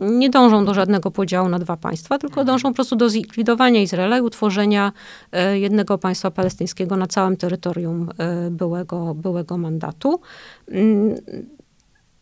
[0.00, 2.46] nie dążą do żadnego podziału na dwa państwa, tylko mhm.
[2.46, 4.92] dążą po prostu do zlikwidowania Izraela i utworzenia
[5.32, 10.20] e, jednego państwa palestyńskiego na całym terytorium e, byłego, byłego mandatu.
[10.68, 11.14] Mm,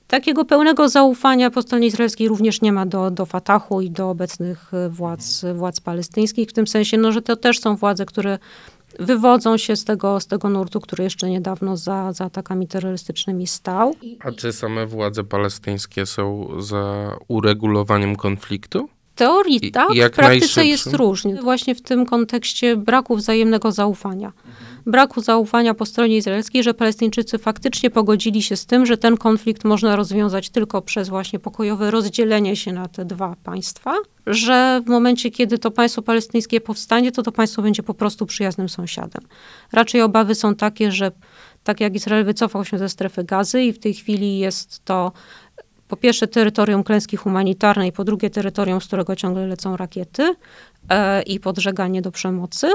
[0.06, 4.74] takiego pełnego zaufania po stronie izraelskiej również nie ma do, do Fatahu i do obecnych
[4.74, 8.38] e, władz, władz palestyńskich, w tym sensie, no, że to też są władze, które
[8.98, 13.94] wywodzą się z tego, z tego nurtu, który jeszcze niedawno za, za atakami terrorystycznymi stał.
[14.20, 18.88] A czy same władze palestyńskie są za uregulowaniem konfliktu?
[19.20, 21.34] Teorii tak, w praktyce jest różnie.
[21.34, 24.32] Właśnie w tym kontekście braku wzajemnego zaufania.
[24.86, 29.64] Braku zaufania po stronie izraelskiej, że Palestyńczycy faktycznie pogodzili się z tym, że ten konflikt
[29.64, 33.94] można rozwiązać tylko przez właśnie pokojowe rozdzielenie się na te dwa państwa,
[34.26, 38.68] że w momencie, kiedy to państwo palestyńskie powstanie, to to państwo będzie po prostu przyjaznym
[38.68, 39.22] sąsiadem.
[39.72, 41.12] Raczej obawy są takie, że
[41.64, 45.12] tak jak Izrael wycofał się ze strefy gazy i w tej chwili jest to
[45.90, 50.34] po pierwsze terytorium klęski humanitarnej, po drugie terytorium, z którego ciągle lecą rakiety
[50.88, 52.68] e, i podżeganie do przemocy,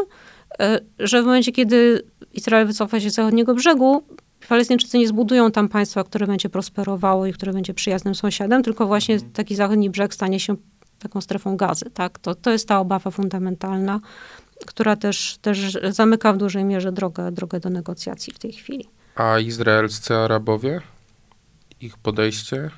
[0.60, 2.01] E, że w momencie, kiedy
[2.34, 4.04] Izrael wycofa się z zachodniego brzegu,
[4.49, 9.15] Palestyńczycy nie zbudują tam państwa, które będzie prosperowało i które będzie przyjaznym sąsiadem, tylko właśnie
[9.15, 9.34] mhm.
[9.34, 10.56] taki zachodni brzeg stanie się
[10.99, 11.86] taką strefą gazy.
[11.93, 12.19] Tak?
[12.19, 13.99] To, to jest ta obawa fundamentalna,
[14.65, 18.89] która też, też zamyka w dużej mierze drogę, drogę do negocjacji w tej chwili.
[19.15, 20.82] A izraelscy Arabowie?
[21.82, 22.69] Ich podejście?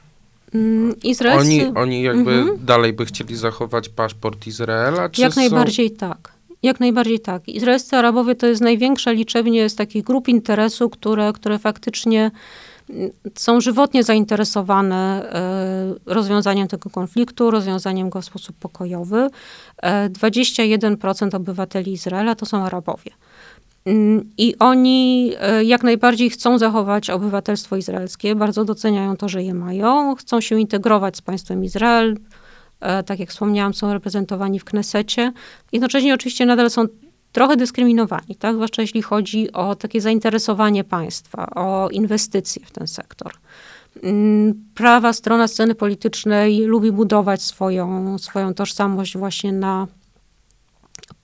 [0.53, 0.95] Mm.
[1.39, 2.65] Oni, oni jakby mhm.
[2.65, 5.09] dalej by chcieli zachować paszport Izraela?
[5.17, 5.41] Jak są...
[5.41, 6.37] najbardziej tak.
[6.63, 7.49] Jak najbardziej tak.
[7.49, 12.31] Izraelscy Arabowie to jest największa liczebnie z takich grup interesu, które, które faktycznie
[12.89, 19.29] mm, są żywotnie zainteresowane e, rozwiązaniem tego konfliktu, rozwiązaniem go w sposób pokojowy.
[19.83, 23.11] 21% e, obywateli Izraela to są Arabowie.
[24.37, 30.15] I oni e, jak najbardziej chcą zachować obywatelstwo izraelskie, bardzo doceniają to, że je mają,
[30.15, 32.17] chcą się integrować z państwem Izrael,
[32.79, 35.31] e, tak jak wspomniałam, są reprezentowani w Knesecie.
[35.71, 36.85] Jednocześnie oczywiście nadal są
[37.31, 38.55] trochę dyskryminowani, tak?
[38.55, 43.33] zwłaszcza jeśli chodzi o takie zainteresowanie państwa, o inwestycje w ten sektor.
[44.03, 49.87] Mm, prawa strona sceny politycznej lubi budować swoją, swoją tożsamość właśnie na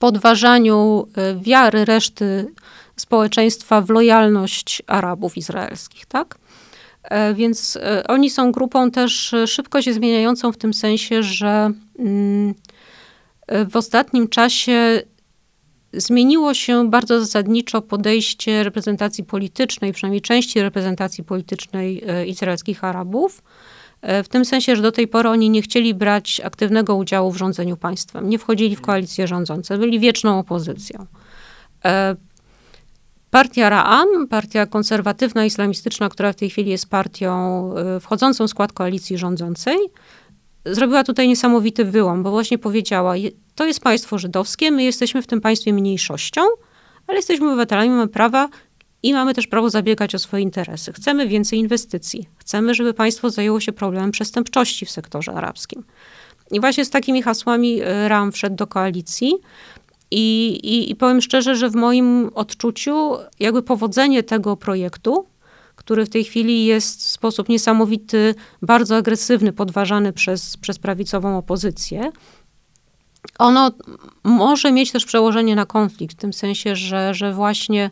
[0.04, 2.52] podważaniu y, wiary reszty
[2.96, 6.38] społeczeństwa w lojalność Arabów izraelskich, tak?
[7.02, 12.54] E, więc e, oni są grupą też szybko się zmieniającą w tym sensie, że mm,
[13.46, 15.02] e, w ostatnim czasie
[15.92, 23.73] zmieniło się bardzo zasadniczo podejście reprezentacji politycznej, przynajmniej części reprezentacji politycznej izraelskich Arabów E,
[24.24, 27.76] w tym sensie, że do tej pory oni nie chcieli brać aktywnego udziału w rządzeniu
[27.76, 31.06] państwem, nie wchodzili w koalicje rządzące, byli wieczną opozycją.
[31.84, 32.16] E,
[33.30, 38.72] partia Ra'am, partia konserwatywna, islamistyczna, która w tej chwili jest partią e, wchodzącą w skład
[38.72, 39.78] koalicji rządzącej,
[40.66, 43.14] zrobiła tutaj niesamowity wyłom, bo właśnie powiedziała,
[43.54, 46.40] to jest państwo żydowskie, my jesteśmy w tym państwie mniejszością,
[47.06, 48.48] ale jesteśmy obywatelami, mamy prawa
[49.04, 50.92] i mamy też prawo zabiegać o swoje interesy.
[50.92, 52.28] Chcemy więcej inwestycji.
[52.36, 55.84] Chcemy, żeby państwo zajęło się problemem przestępczości w sektorze arabskim.
[56.50, 59.34] I właśnie z takimi hasłami e, Ram wszedł do koalicji.
[60.10, 65.26] I, i, I powiem szczerze, że w moim odczuciu, jakby powodzenie tego projektu,
[65.76, 72.12] który w tej chwili jest w sposób niesamowity, bardzo agresywny, podważany przez, przez prawicową opozycję,
[73.38, 73.70] ono
[74.24, 77.90] może mieć też przełożenie na konflikt, w tym sensie, że, że właśnie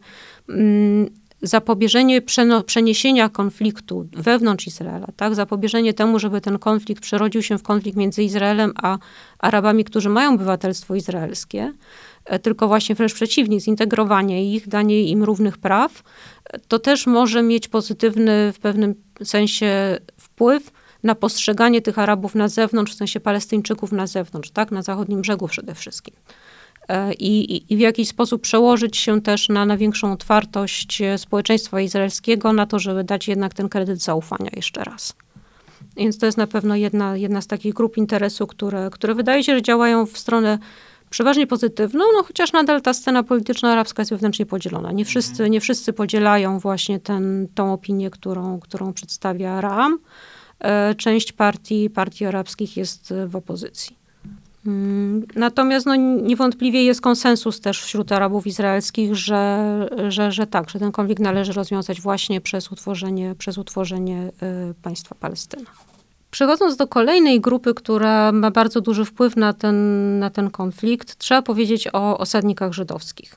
[1.43, 2.23] zapobieżenie
[2.67, 5.35] przeniesienia konfliktu wewnątrz Izraela, tak?
[5.35, 8.99] zapobieżenie temu, żeby ten konflikt przerodził się w konflikt między Izraelem a
[9.39, 11.73] Arabami, którzy mają obywatelstwo izraelskie,
[12.25, 16.03] e, tylko właśnie wręcz przeciwnie, zintegrowanie ich, danie im równych praw,
[16.69, 22.93] to też może mieć pozytywny w pewnym sensie wpływ na postrzeganie tych Arabów na zewnątrz,
[22.93, 26.15] w sensie Palestyńczyków na zewnątrz, tak, na zachodnim brzegu przede wszystkim.
[26.89, 31.81] E, I, i, w jakiś sposób przełożyć się też na, na większą otwartość e, społeczeństwa
[31.81, 35.15] izraelskiego, na to, żeby dać jednak ten kredyt zaufania jeszcze raz.
[35.97, 39.55] Więc to jest na pewno jedna, jedna z takich grup interesu, które, które wydaje się,
[39.55, 40.59] że działają w stronę
[41.11, 44.93] przeważnie pozytywną, no chociaż nadal ta scena polityczna arabska jest wewnętrznie podzielona.
[44.93, 49.99] Nie wszyscy, nie wszyscy podzielają właśnie ten, tą opinię, którą, którą przedstawia Ram.
[50.61, 54.02] E, część partii, partii arabskich jest w opozycji.
[54.67, 60.79] Mm, natomiast no, niewątpliwie jest konsensus też wśród Arabów izraelskich, że, że, że tak, że
[60.79, 64.31] ten konflikt należy rozwiązać właśnie przez utworzenie, przez utworzenie
[64.71, 65.71] y, państwa Palestyna.
[66.31, 71.43] Przechodząc do kolejnej grupy, która ma bardzo duży wpływ na ten, na ten konflikt, trzeba
[71.43, 73.35] powiedzieć o osadnikach żydowskich.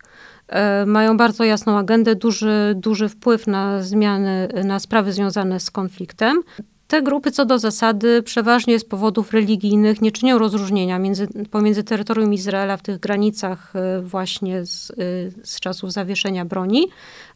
[0.83, 6.41] Y, mają bardzo jasną agendę, duży, duży wpływ na zmiany, na sprawy związane z konfliktem.
[6.87, 12.33] Te grupy co do zasady przeważnie z powodów religijnych nie czynią rozróżnienia między, pomiędzy terytorium
[12.33, 14.95] Izraela w tych granicach e, właśnie z, e,
[15.43, 16.87] z czasów zawieszenia broni,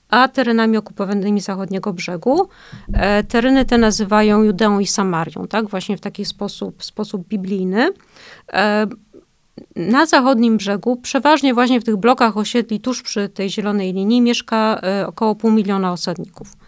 [0.10, 2.48] a terenami okupowanymi zachodniego brzegu.
[2.94, 5.70] E, tereny te nazywają Judeą i Samarią, tak?
[5.70, 7.90] Właśnie w taki sposób, sposób biblijny.
[9.76, 14.82] Na zachodnim brzegu, przeważnie właśnie w tych blokach osiedli tuż przy tej zielonej linii, mieszka
[15.06, 16.59] około pół miliona osadników.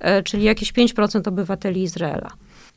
[0.00, 2.30] E, czyli jakieś 5% obywateli Izraela.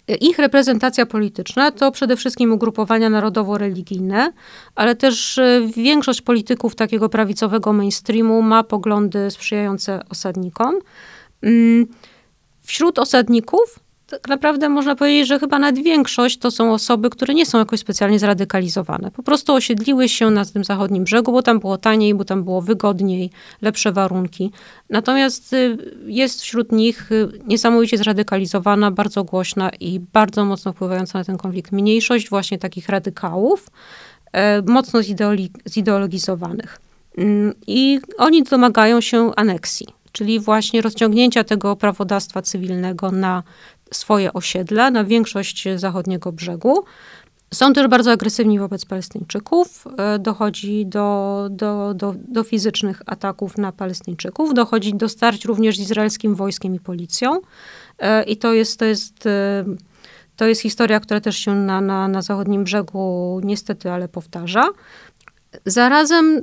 [0.07, 4.34] E, ich reprezentacja polityczna to przede wszystkim ugrupowania narodowo-religijne,
[4.75, 10.79] ale też e, większość polityków takiego prawicowego mainstreamu ma poglądy sprzyjające osadnikom.
[11.41, 11.88] Mm,
[12.62, 13.79] wśród osadników
[14.12, 17.80] tak naprawdę można powiedzieć, że chyba nawet większość to są osoby, które nie są jakoś
[17.80, 19.12] specjalnie zradykalizowane.
[19.12, 22.62] Po prostu osiedliły się na tym zachodnim brzegu, bo tam było taniej, bo tam było
[22.62, 23.30] wygodniej,
[23.62, 24.52] lepsze warunki.
[24.89, 31.26] Natomiast y, jest wśród nich y, niesamowicie zradykalizowana, bardzo głośna i bardzo mocno wpływająca na
[31.26, 33.67] ten konflikt mniejszość właśnie takich radykałów,
[34.34, 35.00] e, mocno
[35.69, 36.80] zideologizowanych.
[37.17, 43.43] Mm, I oni domagają się aneksji czyli właśnie rozciągnięcia tego prawodawstwa cywilnego na
[43.93, 46.84] swoje osiedla, na większość zachodniego brzegu.
[47.54, 49.88] Są też bardzo agresywni wobec Palestyńczyków.
[49.97, 54.54] E, dochodzi do, do, do, do, fizycznych ataków na Palestyńczyków.
[54.54, 57.39] Dochodzi do starć również z izraelskim wojskiem i policją.
[57.99, 59.65] E, I to jest, to jest, e,
[60.36, 64.67] to jest historia, która też się na, na, na zachodnim brzegu niestety, ale powtarza.
[65.65, 66.41] Zarazem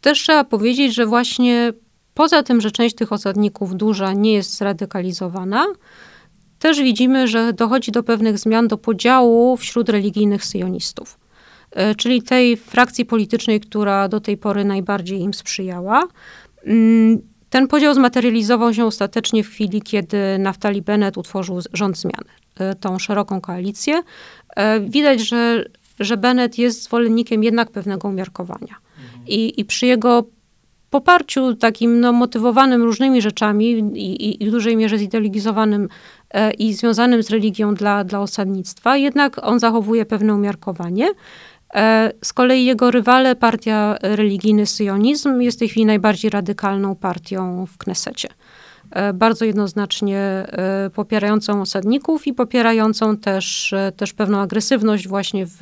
[0.00, 1.72] też trzeba powiedzieć, że właśnie
[2.14, 5.66] poza tym, że część tych osadników duża nie jest zradykalizowana,
[6.58, 11.18] też widzimy, że dochodzi do pewnych zmian, do podziału wśród religijnych syjonistów,
[11.70, 16.08] e, czyli tej frakcji politycznej, która do tej pory najbardziej im sprzyjała.
[16.66, 17.18] Mm,
[17.50, 22.98] ten podział zmaterializował się ostatecznie w chwili, kiedy Naftali Bennett utworzył rząd zmiany, e, tą
[22.98, 24.02] szeroką koalicję.
[24.56, 25.64] E, widać, że,
[26.00, 28.74] że Bennett jest zwolennikiem jednak pewnego umiarkowania.
[28.98, 29.26] Mhm.
[29.26, 30.24] I, I przy jego
[30.90, 33.78] poparciu takim no, motywowanym różnymi rzeczami i,
[34.26, 35.88] i, i w dużej mierze zideologizowanym
[36.58, 41.08] i związanym z religią dla, dla osadnictwa, jednak on zachowuje pewne umiarkowanie.
[41.74, 47.66] E, z kolei jego rywale, partia religijny syjonizm, jest w tej chwili najbardziej radykalną partią
[47.66, 48.28] w Knesecie.
[48.90, 55.56] E, bardzo jednoznacznie e, popierającą osadników i popierającą też, e, też pewną agresywność właśnie w,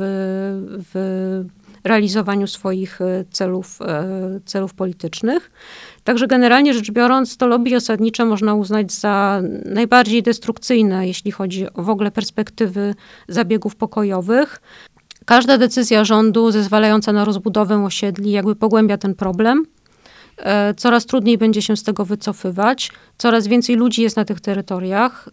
[0.93, 1.45] w
[1.85, 5.51] realizowaniu swoich e, celów, e, celów politycznych.
[6.05, 11.83] Także generalnie rzecz biorąc, to lobby osadnicze można uznać za najbardziej destrukcyjne, jeśli chodzi o
[11.83, 12.95] w ogóle perspektywy
[13.29, 14.61] zabiegów pokojowych.
[15.25, 19.67] Każda decyzja rządu zezwalająca na rozbudowę osiedli jakby pogłębia ten problem.
[20.39, 25.29] E, coraz trudniej będzie się z tego wycofywać, coraz więcej ludzi jest na tych terytoriach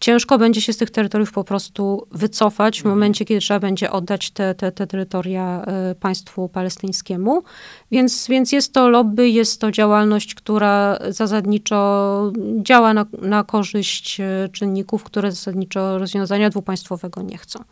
[0.00, 2.94] ciężko będzie się z tych terytoriów po prostu wycofać w mhm.
[2.94, 7.42] momencie, kiedy trzeba będzie oddać te, te, te terytoria e, państwu palestyńskiemu.
[7.90, 12.32] Więc, więc jest to lobby, jest to działalność, która zasadniczo
[12.62, 17.64] działa na, na korzyść e, czynników, które zasadniczo rozwiązania dwupaństwowego nie chcą.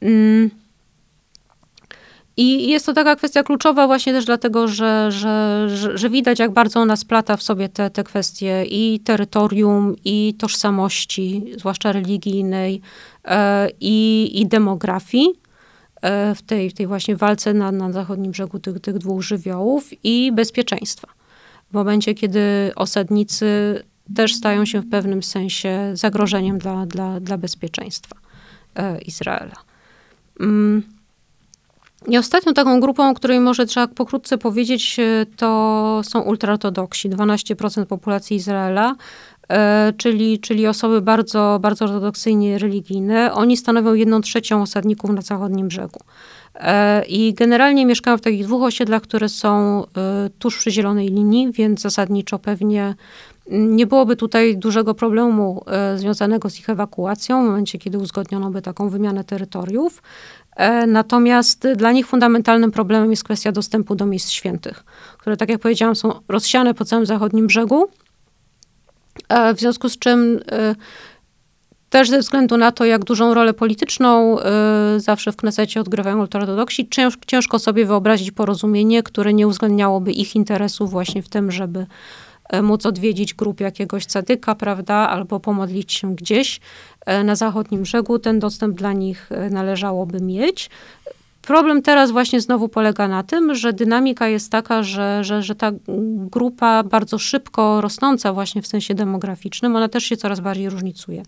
[0.00, 0.50] Mm.
[2.40, 6.80] I jest to taka kwestia kluczowa właśnie też dlatego, że, że, że, widać, jak bardzo
[6.80, 12.80] ona splata w sobie te, te kwestie i terytorium, i tożsamości, zwłaszcza religijnej,
[13.24, 15.28] e, i, i demografii
[16.02, 19.90] e, w tej, w tej właśnie walce na, na zachodnim brzegu tych, tych dwóch żywiołów
[20.04, 21.08] i bezpieczeństwa.
[21.70, 23.82] W momencie, kiedy osadnicy
[24.14, 28.16] też stają się w pewnym sensie zagrożeniem dla, dla, dla bezpieczeństwa
[28.76, 29.56] e, Izraela.
[32.08, 37.86] I ostatnią taką grupą, o której może trzeba pokrótce powiedzieć, e, to są ultraortodoksi, 12%
[37.86, 38.96] populacji Izraela,
[39.48, 43.32] e, czyli, czyli osoby bardzo, bardzo ortodoksyjnie religijne.
[43.32, 46.00] Oni stanowią jedną trzecią osadników na zachodnim brzegu.
[46.54, 49.84] E, I generalnie mieszkają w takich dwóch osiedlach, które są
[50.38, 52.94] tuż przy zielonej linii, więc zasadniczo pewnie
[53.50, 55.64] nie byłoby tutaj dużego problemu
[55.96, 60.02] związanego z ich ewakuacją w momencie, kiedy uzgodniono by taką wymianę terytoriów.
[60.56, 64.84] E, natomiast dla nich fundamentalnym problemem jest kwestia dostępu do miejsc świętych,
[65.18, 67.88] które, tak jak powiedziałam, są rozsiane po całym zachodnim brzegu.
[69.28, 70.74] E, w związku z czym e,
[71.90, 74.36] też ze względu na to, jak dużą rolę polityczną
[74.96, 76.88] zawsze w Knesecie odgrywają ultraortodoksi,
[77.26, 81.86] ciężko sobie wyobrazić porozumienie, które nie uwzględniałoby ich interesów właśnie w tym, żeby
[82.62, 86.60] móc odwiedzić grup jakiegoś cadyka, prawda, albo pomodlić się gdzieś.
[87.06, 88.18] E, na zachodnim brzegu.
[88.18, 90.70] Ten dostęp dla nich e, należałoby mieć.
[91.42, 95.72] Problem teraz właśnie znowu polega na tym, że dynamika jest taka, że, że, że ta
[96.30, 101.22] grupa bardzo szybko rosnąca właśnie w sensie demograficznym, ona też się coraz bardziej różnicuje.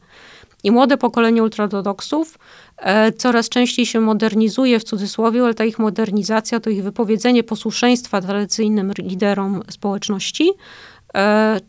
[0.64, 2.38] I młode pokolenie ultraortodoksów
[2.76, 8.20] e, coraz częściej się modernizuje w cudzysłowie, ale ta ich modernizacja to ich wypowiedzenie posłuszeństwa
[8.20, 10.50] tradycyjnym liderom społeczności,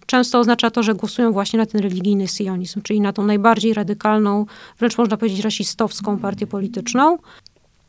[0.06, 4.46] często oznacza to, że głosują właśnie na ten religijny sionizm, czyli na tą najbardziej radykalną,
[4.80, 7.18] wręcz można powiedzieć rasistowską partię polityczną.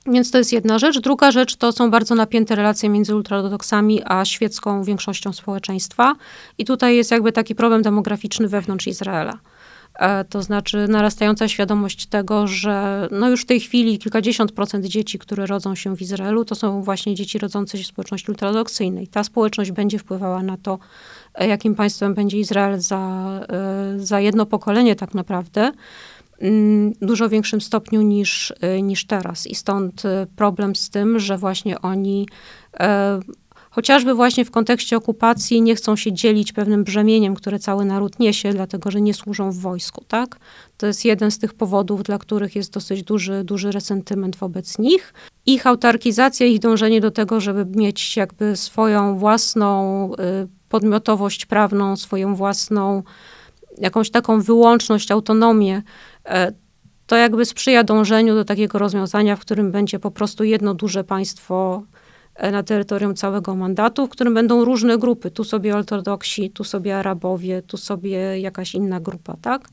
[0.06, 1.00] Więc to jest jedna rzecz.
[1.00, 6.14] Druga rzecz to są bardzo napięte relacje między ultraortodoksami a świecką większością społeczeństwa.
[6.58, 9.38] I tutaj jest jakby taki problem demograficzny wewnątrz Izraela.
[9.94, 15.18] E, to znaczy narastająca świadomość tego, że no już w tej chwili kilkadziesiąt procent dzieci,
[15.18, 19.08] które rodzą się w Izraelu, to są właśnie dzieci rodzące się w społeczności ultraortodoksyjnej.
[19.08, 20.78] Ta społeczność będzie wpływała na to, e,
[21.38, 25.72] jakim państwem będzie Izrael za, e, za jedno pokolenie tak naprawdę
[26.40, 29.46] mm, dużo większym stopniu niż, niż teraz.
[29.46, 30.02] I stąd
[30.36, 32.26] problem z tym, że właśnie oni
[33.74, 38.52] chociażby właśnie w kontekście okupacji nie chcą się dzielić pewnym brzemieniem, które cały naród niesie,
[38.52, 40.36] dlatego że nie służą w wojsku, tak?
[40.76, 45.14] To jest jeden z tych powodów, dla których jest dosyć duży, duży resentyment wobec nich.
[45.46, 50.16] Ich autarkizacja, ich dążenie do tego, żeby mieć jakby swoją własną y,
[50.74, 53.02] podmiotowość prawną, swoją własną,
[53.78, 55.82] jakąś taką wyłączność, autonomię,
[56.26, 56.52] e,
[57.06, 61.82] to jakby sprzyja dążeniu do takiego rozwiązania, w którym będzie po prostu jedno duże państwo
[62.34, 65.30] e, na terytorium całego mandatu, w którym będą różne grupy.
[65.30, 69.68] Tu sobie ortodoksi, tu sobie Arabowie, tu sobie jakaś inna grupa, tak?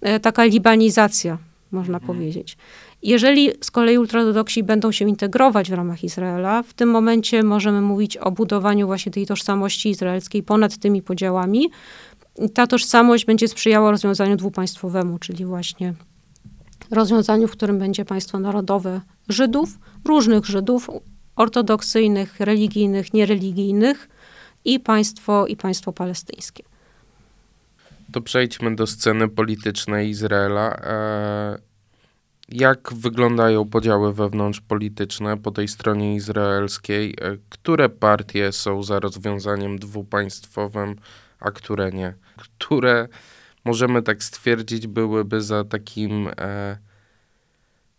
[0.00, 1.38] E, taka libanizacja,
[1.70, 2.06] można mhm.
[2.06, 2.56] powiedzieć.
[3.02, 8.16] Jeżeli z kolei ultraortodoksi będą się integrować w ramach Izraela, w tym momencie możemy mówić
[8.16, 11.70] o budowaniu właśnie tej tożsamości izraelskiej ponad tymi podziałami.
[12.54, 15.94] Ta tożsamość będzie sprzyjała rozwiązaniu dwupaństwowemu, czyli właśnie
[16.90, 20.90] rozwiązaniu, w którym będzie państwo narodowe Żydów, różnych Żydów,
[21.36, 24.08] ortodoksyjnych, religijnych, niereligijnych
[24.64, 26.62] i państwo, i państwo palestyńskie.
[28.12, 30.76] To przejdźmy do sceny politycznej Izraela.
[30.76, 31.67] E,
[32.48, 37.14] jak wyglądają podziały wewnątrzpolityczne po tej stronie izraelskiej?
[37.20, 40.96] E, które partie są za rozwiązaniem dwupaństwowym,
[41.40, 42.14] a które nie?
[42.36, 43.08] Które
[43.64, 46.78] możemy tak stwierdzić, byłyby za takim, e,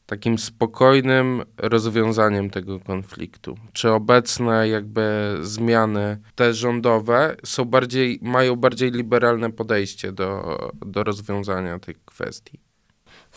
[0.05, 3.57] takim spokojnym rozwiązaniem tego konfliktu.
[3.73, 11.79] Czy obecne jakby zmiany te rządowe są bardziej, mają bardziej liberalne podejście do, do rozwiązania
[11.79, 12.68] tej kwestii?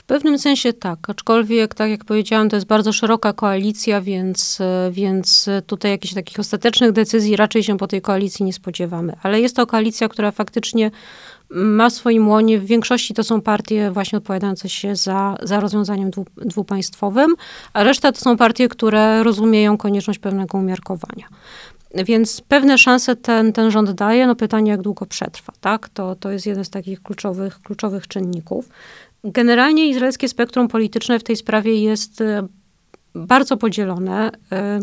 [0.03, 4.59] W pewnym sensie tak, aczkolwiek, tak jak powiedziałam, to jest bardzo szeroka koalicja, więc,
[4.91, 9.17] więc tutaj jakichś takich ostatecznych decyzji raczej się po tej koalicji nie spodziewamy.
[9.23, 10.91] Ale jest to koalicja, która faktycznie
[11.51, 16.11] ma w swoim łonie, w większości to są partie właśnie odpowiadające się za, za rozwiązaniem
[16.11, 17.35] dwu, dwupaństwowym,
[17.73, 21.27] a reszta to są partie, które rozumieją konieczność pewnego umiarkowania.
[21.95, 25.89] Więc pewne szanse ten, ten rząd daje, no pytanie jak długo przetrwa, tak?
[25.89, 28.69] To, to jest jeden z takich kluczowych, kluczowych czynników.
[29.25, 32.47] Generalnie izraelskie spektrum polityczne w tej sprawie jest e,
[33.14, 34.31] bardzo podzielone.
[34.53, 34.81] E,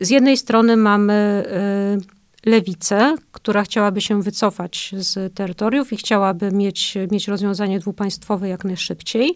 [0.00, 6.94] z jednej strony mamy e, lewicę, która chciałaby się wycofać z terytoriów i chciałaby mieć,
[7.10, 9.34] mieć rozwiązanie dwupaństwowe jak najszybciej,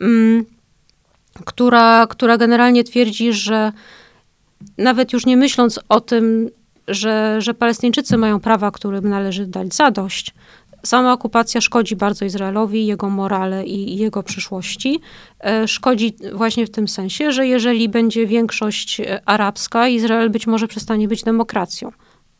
[0.00, 0.44] mm,
[1.44, 3.72] która, która generalnie twierdzi, że
[4.78, 6.50] nawet już nie myśląc o tym,
[6.88, 10.34] że, że Palestyńczycy mają prawa, którym należy dać zadość,
[10.84, 15.00] Sama okupacja szkodzi bardzo Izraelowi, jego morale i jego przyszłości.
[15.40, 20.68] E, szkodzi właśnie w tym sensie, że jeżeli będzie większość e, arabska, Izrael być może
[20.68, 21.92] przestanie być demokracją.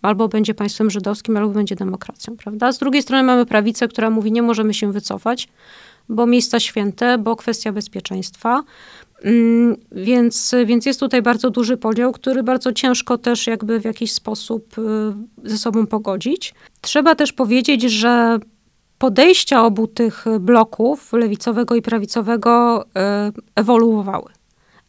[0.03, 2.73] Albo będzie państwem żydowskim, albo będzie demokracją, prawda?
[2.73, 5.49] Z drugiej strony mamy prawicę, która mówi, nie możemy się wycofać,
[6.09, 8.63] bo miejsca święte, bo kwestia bezpieczeństwa.
[9.25, 14.13] Mm, więc, więc jest tutaj bardzo duży podział, który bardzo ciężko też jakby w jakiś
[14.13, 14.83] sposób y,
[15.49, 16.55] ze sobą pogodzić.
[16.81, 18.39] Trzeba też powiedzieć, że
[18.99, 22.89] podejścia obu tych bloków, lewicowego i prawicowego, y,
[23.55, 24.31] ewoluowały.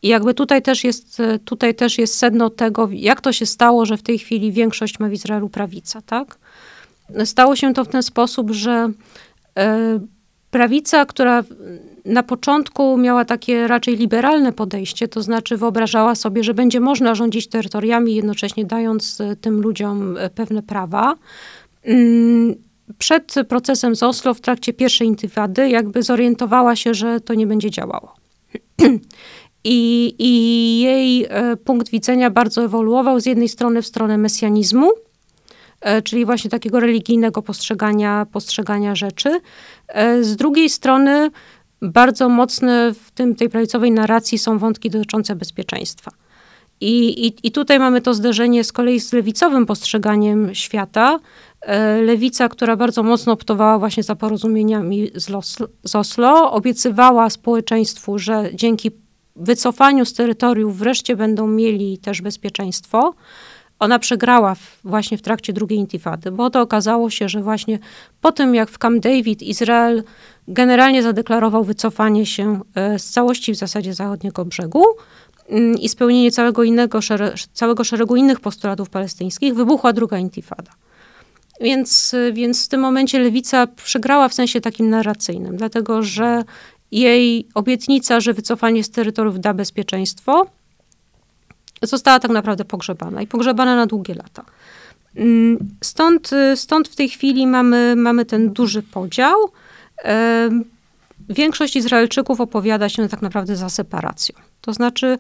[0.02, 3.98] I jakby tutaj też jest, tutaj też jest sedno tego, jak to się stało, że
[3.98, 6.38] w tej chwili większość ma w Izraelu prawica, tak?
[7.26, 8.92] Stało się to w ten sposób, że
[9.60, 9.62] y,
[10.56, 11.44] prawica, która
[12.06, 17.48] na początku miała takie raczej liberalne podejście, to znaczy wyobrażała sobie, że będzie można rządzić
[17.48, 21.16] terytoriami, jednocześnie dając e, tym ludziom e, pewne prawa.
[21.84, 22.56] Mm,
[22.98, 27.72] przed procesem z Oslo, w trakcie pierwszej intywady, jakby zorientowała się, że to nie będzie
[27.72, 28.16] działało.
[29.64, 34.92] I, I, jej e, punkt widzenia bardzo ewoluował z jednej strony w stronę mesjanizmu,
[36.04, 39.40] czyli właśnie takiego religijnego postrzegania, postrzegania rzeczy.
[40.22, 41.32] Z drugiej strony
[41.82, 46.12] bardzo mocne w tym, tej prawicowej narracji są wątki dotyczące bezpieczeństwa.
[46.82, 51.20] I, i, I tutaj mamy to zderzenie z kolei z lewicowym postrzeganiem świata.
[51.62, 58.20] E, lewica, która bardzo mocno optowała właśnie za porozumieniami z, Oslo, z Oslo, obiecywała społeczeństwu,
[58.20, 58.92] że dzięki
[59.36, 63.14] wycofaniu z terytoriów wreszcie będą mieli też bezpieczeństwo.
[63.86, 67.80] Ona przegrała w, właśnie w trakcie drugiej intifady, bo to okazało się, że właśnie
[68.22, 70.04] po tym, jak w Camp David Izrael
[70.48, 74.84] generalnie zadeklarował wycofanie się e, z całości w zasadzie zachodniego brzegu
[75.50, 77.00] mm, i spełnienie całego, innego,
[77.54, 80.72] całego szeregu innych postulatów palestyńskich, wybuchła druga intifada.
[81.62, 86.44] Więc, więc w tym momencie lewica przegrała w sensie takim narracyjnym, dlatego że
[86.92, 90.46] jej obietnica, że wycofanie z terytoriów da bezpieczeństwo,
[91.88, 94.46] została tak naprawdę pogrzebana i pogrzebana na długie lata.
[95.16, 99.36] Mm, stąd, stąd w tej chwili mamy, mamy ten duży podział.
[101.30, 104.36] Większość Izraelczyków opowiada się tak naprawdę za separacją.
[104.62, 105.18] To znaczy,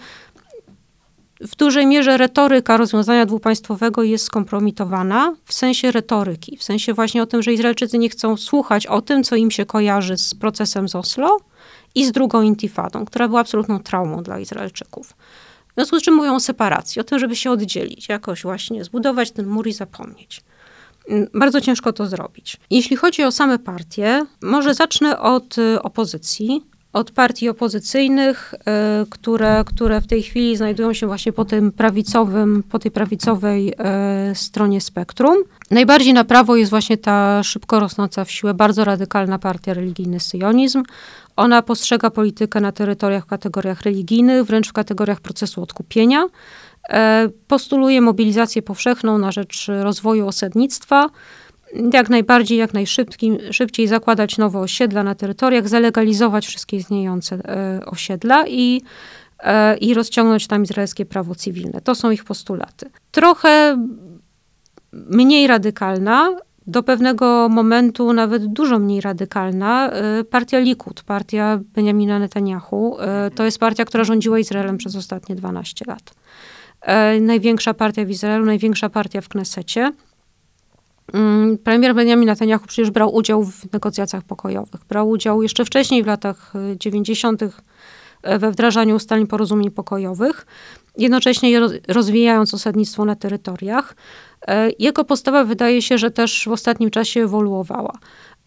[1.41, 7.25] w dużej mierze retoryka rozwiązania dwupaństwowego jest skompromitowana w sensie retoryki, w sensie właśnie o
[7.25, 10.95] tym, że Izraelczycy nie chcą słuchać o tym, co im się kojarzy z procesem z
[10.95, 11.37] Oslo
[11.95, 15.13] i z drugą intifadą, która była absolutną traumą dla Izraelczyków.
[15.75, 19.31] W związku z czym mówią o separacji, o tym, żeby się oddzielić, jakoś właśnie zbudować
[19.31, 20.41] ten mur i zapomnieć.
[21.09, 22.57] mm, bardzo ciężko to zrobić.
[22.69, 26.61] Jeśli chodzi o same partie, może zacznę od y, opozycji,
[26.93, 32.63] od partii opozycyjnych, y, które, które w tej chwili znajdują się właśnie po tym prawicowym,
[32.71, 33.73] po tej prawicowej
[34.31, 35.37] y, stronie spektrum.
[35.71, 40.83] Najbardziej na prawo jest właśnie ta szybko rosnąca w siłę, bardzo radykalna partia religijny syjonizm.
[41.35, 46.25] Ona postrzega politykę na terytoriach w kategoriach religijnych, wręcz w kategoriach procesu odkupienia.
[46.89, 51.09] E, postuluje mobilizację powszechną na rzecz rozwoju osadnictwa,
[51.93, 58.81] jak najbardziej, jak najszybciej zakładać nowe osiedla na terytoriach, zalegalizować wszystkie istniejące e, osiedla i,
[59.39, 61.81] e, i rozciągnąć tam izraelskie prawo cywilne.
[61.81, 62.89] To są ich postulaty.
[63.11, 63.77] Trochę
[64.93, 66.29] mniej radykalna,
[66.67, 69.91] do pewnego momentu nawet dużo mniej radykalna,
[70.29, 72.97] partia Likud, partia Benjamina Netanyahu.
[73.35, 76.13] To jest partia, która rządziła Izraelem przez ostatnie 12 lat.
[76.85, 79.91] E, największa partia w Izraelu, największa partia w Knesecie.
[81.13, 84.81] Mm, premier Benjamin Netanyahu przecież brał udział w negocjacjach pokojowych.
[84.89, 87.49] Brał udział jeszcze wcześniej, w latach 90., e,
[88.23, 90.45] e, we wdrażaniu ustaleń porozumień pokojowych,
[90.97, 93.95] jednocześnie rozwijając osadnictwo na terytoriach.
[94.79, 97.93] Jego postawa wydaje się, że też w ostatnim czasie ewoluowała.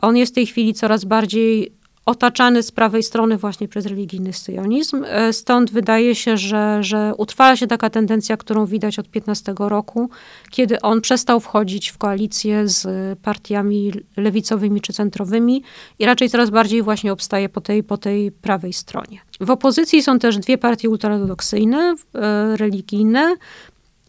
[0.01, 1.78] On jest w tej chwili coraz bardziej
[2.09, 5.05] otaczany z prawej strony właśnie przez religijny syjonizm.
[5.07, 10.11] E, stąd wydaje się, że, że utrwala się taka tendencja, którą widać od 15 roku,
[10.51, 15.63] kiedy on przestał wchodzić w koalicję z partiami lewicowymi czy centrowymi
[15.99, 19.21] i raczej coraz bardziej właśnie obstaje po tej, po tej prawej stronie.
[19.41, 23.37] W opozycji są też dwie partie ultraortodoksyjne, e, religijne,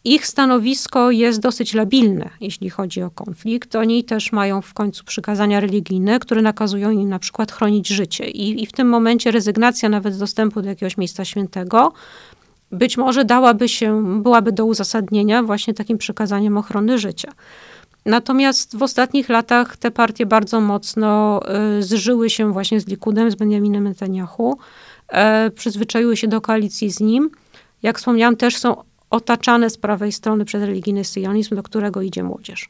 [0.09, 3.75] ich stanowisko jest dosyć labilne, jeśli chodzi o konflikt.
[3.75, 8.29] Oni też mają w końcu przykazania religijne, które nakazują im na przykład chronić życie.
[8.29, 11.93] I, I, w tym momencie rezygnacja nawet z dostępu do jakiegoś miejsca świętego
[12.71, 17.31] być może dałaby się, byłaby do uzasadnienia właśnie takim przykazaniem ochrony życia.
[18.05, 21.41] Natomiast w ostatnich latach te partie bardzo mocno
[21.79, 24.57] y, zżyły się właśnie z Likudem, z Benjaminem Netanyahu,
[25.47, 27.29] y, przyzwyczaiły się do koalicji z nim.
[27.83, 32.69] Jak wspomniałam, też są otaczane z prawej strony przez religijny syjonizm, do którego idzie młodzież.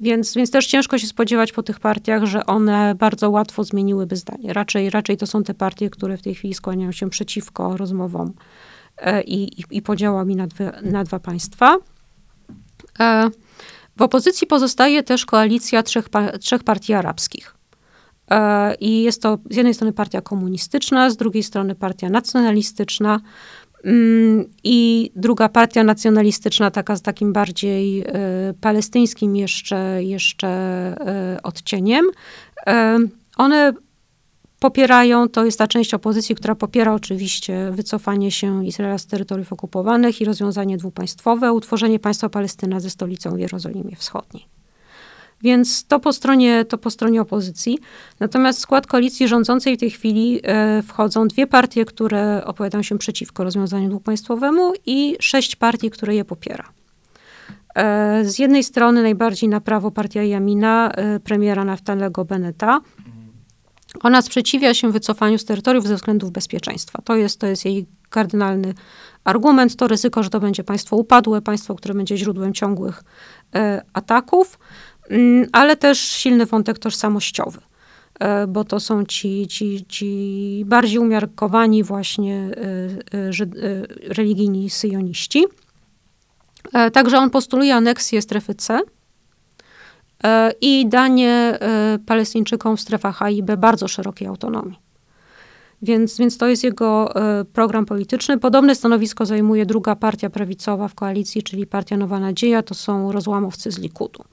[0.00, 4.52] Więc, więc też ciężko się spodziewać po tych partiach, że one bardzo łatwo zmieniłyby zdanie.
[4.52, 8.32] Raczej, raczej to są te partie, które w tej chwili skłaniają się przeciwko rozmowom
[8.96, 11.76] e, i, i, i podziałami na, dwie, na dwa państwa.
[13.00, 13.30] E,
[13.96, 16.08] w opozycji pozostaje też koalicja trzech,
[16.40, 17.54] trzech partii arabskich.
[18.30, 23.20] E, I jest to z jednej strony partia komunistyczna, z drugiej strony partia nacjonalistyczna,
[24.64, 28.04] I druga partia nacjonalistyczna, taka z takim bardziej y,
[28.60, 30.48] palestyńskim jeszcze, jeszcze
[31.36, 32.04] y, odcieniem.
[32.06, 32.72] Y,
[33.36, 33.72] one
[34.60, 40.20] popierają, to jest ta część opozycji, która popiera oczywiście wycofanie się Izraela z terytoriów okupowanych
[40.20, 44.53] i rozwiązanie dwupaństwowe, utworzenie państwa Palestyna ze stolicą w Jerozolimie Wschodniej.
[45.42, 47.78] Więc to po stronie, to po stronie opozycji.
[48.20, 52.98] Natomiast w skład koalicji rządzącej w tej chwili e, wchodzą dwie partie, które opowiadają się
[52.98, 56.64] przeciwko rozwiązaniu dwupaństwowemu i sześć partii, które je popiera.
[57.74, 62.80] E, z jednej strony najbardziej na prawo partia Jamina, e, premiera Naftalego Beneta.
[64.02, 67.02] Ona sprzeciwia się wycofaniu z terytoriów ze względów bezpieczeństwa.
[67.04, 68.74] To jest, to jest jej kardynalny
[69.24, 69.76] argument.
[69.76, 73.04] To ryzyko, że to będzie państwo upadłe, państwo, które będzie źródłem ciągłych
[73.92, 74.58] ataków.
[75.10, 77.60] Mm, ale też silny wątek tożsamościowy,
[78.20, 85.44] e, bo to są ci, ci, ci bardziej umiarkowani właśnie e, e, religijni syjoniści.
[86.92, 88.80] Także on postuluje aneksję strefy C
[90.60, 91.58] i danie
[92.06, 94.78] Palestyńczykom w strefach A i B bardzo szerokiej autonomii.
[95.82, 97.14] Więc, więc to jest jego
[97.52, 98.38] program polityczny.
[98.38, 102.62] Podobne stanowisko zajmuje druga partia prawicowa w koalicji, czyli Partia Nowa Nadzieja.
[102.62, 104.24] To są rozłamowcy z Likudu.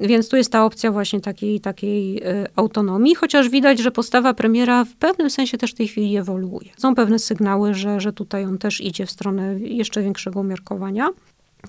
[0.00, 4.84] Więc tu jest ta opcja właśnie takiej, takiej y, autonomii, chociaż widać, że postawa premiera
[4.84, 6.70] w pewnym sensie też w tej chwili ewoluuje.
[6.76, 11.08] Są pewne sygnały, że, że tutaj on też idzie w stronę jeszcze większego umiarkowania.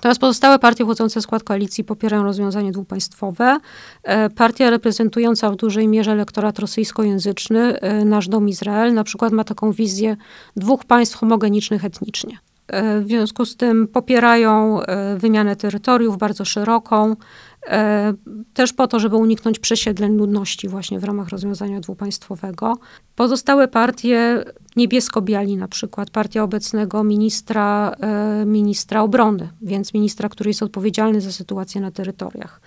[0.02, 3.58] Teraz pozostałe partie wchodzące w skład koalicji popierają rozwiązanie dwupaństwowe.
[4.04, 9.44] E, partia reprezentująca w dużej mierze elektorat rosyjskojęzyczny, e, nasz dom Izrael, na przykład ma
[9.44, 10.18] taką wizję
[10.56, 12.38] dwóch państw homogenicznych etnicznie.
[12.68, 14.80] E, w związku z tym popierają
[15.18, 17.49] wymianę terytoriów bardzo szeroką, E,
[18.54, 22.78] też po to, żeby uniknąć przesiedleń ludności właśnie w ramach rozwiązania dwupaństwowego.
[23.16, 24.46] Pozostałe partie,
[24.76, 31.32] niebiesko-biali na przykład, partia obecnego ministra, e, ministra obrony, więc ministra, który jest odpowiedzialny za
[31.32, 32.62] sytuację na terytoriach.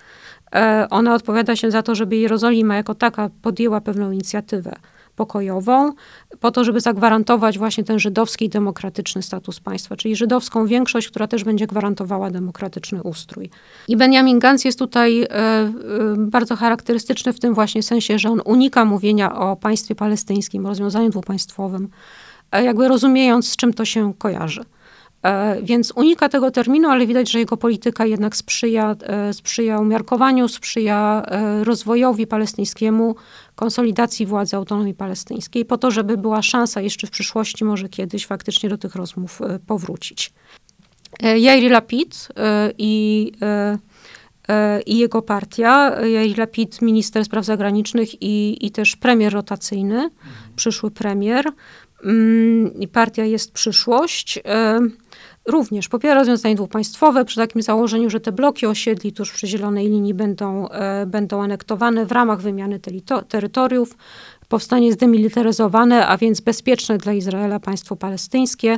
[0.55, 4.75] E, ona odpowiada się za to, żeby Jerozolima jako taka podjęła pewną inicjatywę
[5.15, 5.91] pokojową,
[6.39, 11.43] po to, żeby zagwarantować właśnie ten żydowski demokratyczny status państwa, czyli żydowską większość, która też
[11.43, 13.49] będzie gwarantowała demokratyczny ustrój.
[13.87, 15.69] I Benjamin Gantz jest tutaj e, e,
[16.17, 21.89] bardzo charakterystyczny w tym właśnie sensie, że on unika mówienia o państwie palestyńskim, rozwiązaniu dwupaństwowym,
[22.51, 24.65] e, jakby rozumiejąc, z czym to się kojarzy.
[25.23, 30.47] E, więc unika tego terminu, ale widać, że jego polityka jednak sprzyja, e, sprzyja umiarkowaniu,
[30.47, 33.15] sprzyja e, rozwojowi palestyńskiemu,
[33.55, 38.69] konsolidacji władzy autonomii palestyńskiej, po to, żeby była szansa jeszcze w przyszłości, może kiedyś faktycznie
[38.69, 40.33] do tych rozmów powrócić.
[41.21, 42.27] Jair Lapid
[42.77, 43.31] i,
[44.85, 50.09] i jego partia, Jair Lapid, minister spraw zagranicznych i, i też premier rotacyjny,
[50.55, 51.45] przyszły premier.
[52.03, 54.39] Mm, partia jest przyszłość
[55.45, 60.13] również popiera rozwiązanie dwupaństwowe przy takim założeniu, że te bloki osiedli tuż przy zielonej linii
[60.13, 62.79] będą, e, będą anektowane w ramach wymiany
[63.29, 63.97] terytoriów.
[64.47, 68.77] Powstanie zdemilitaryzowane, a więc bezpieczne dla Izraela państwo palestyńskie.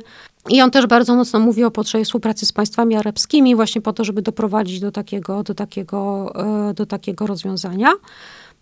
[0.49, 4.03] I on też bardzo mocno mówi o potrzebie współpracy z państwami arabskimi, właśnie po to,
[4.03, 6.31] żeby doprowadzić do takiego, do takiego,
[6.69, 7.89] e, do takiego rozwiązania.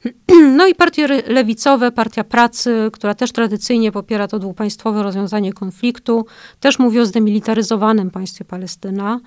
[0.58, 6.26] No i partie lewicowe, Partia Pracy, która też tradycyjnie popiera to dwupaństwowe rozwiązanie konfliktu,
[6.60, 9.20] też mówi o zdemilitaryzowanym państwie Palestyna.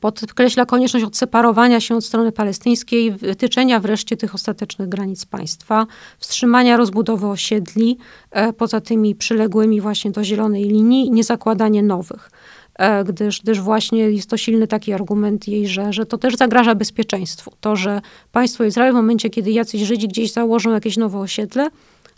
[0.00, 5.86] Podkreśla konieczność odseparowania się od strony palestyńskiej, wytyczenia wreszcie tych ostatecznych granic państwa,
[6.18, 7.98] wstrzymania rozbudowy osiedli
[8.30, 12.30] e, poza tymi przyległymi właśnie do zielonej linii i niezakładanie nowych.
[12.80, 16.74] E, gdyż, gdyż właśnie jest to silny taki argument jej, że, że to też zagraża
[16.74, 17.52] bezpieczeństwu.
[17.60, 18.00] To, że
[18.32, 21.70] państwo Izrael w momencie, kiedy jacyś Żydzi gdzieś założą jakieś nowe osiedle,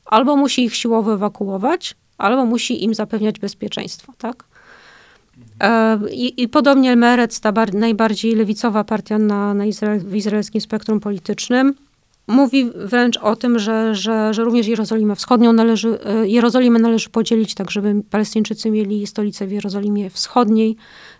[0.05, 4.45] albo musi ich siłowo ewakuować, albo musi im zapewniać bezpieczeństwo, tak?
[5.61, 10.61] E, I, I, podobnie Meretz, ta bar, najbardziej lewicowa partia na, na Izrael, w izraelskim
[10.61, 11.75] spektrum politycznym,
[12.27, 17.55] mówi wręcz o tym, że, że, że również Jerozolimę Wschodnią należy, e, Jerozolimę należy podzielić
[17.55, 20.77] tak, żeby Palestyńczycy mieli stolicę w Jerozolimie Wschodniej.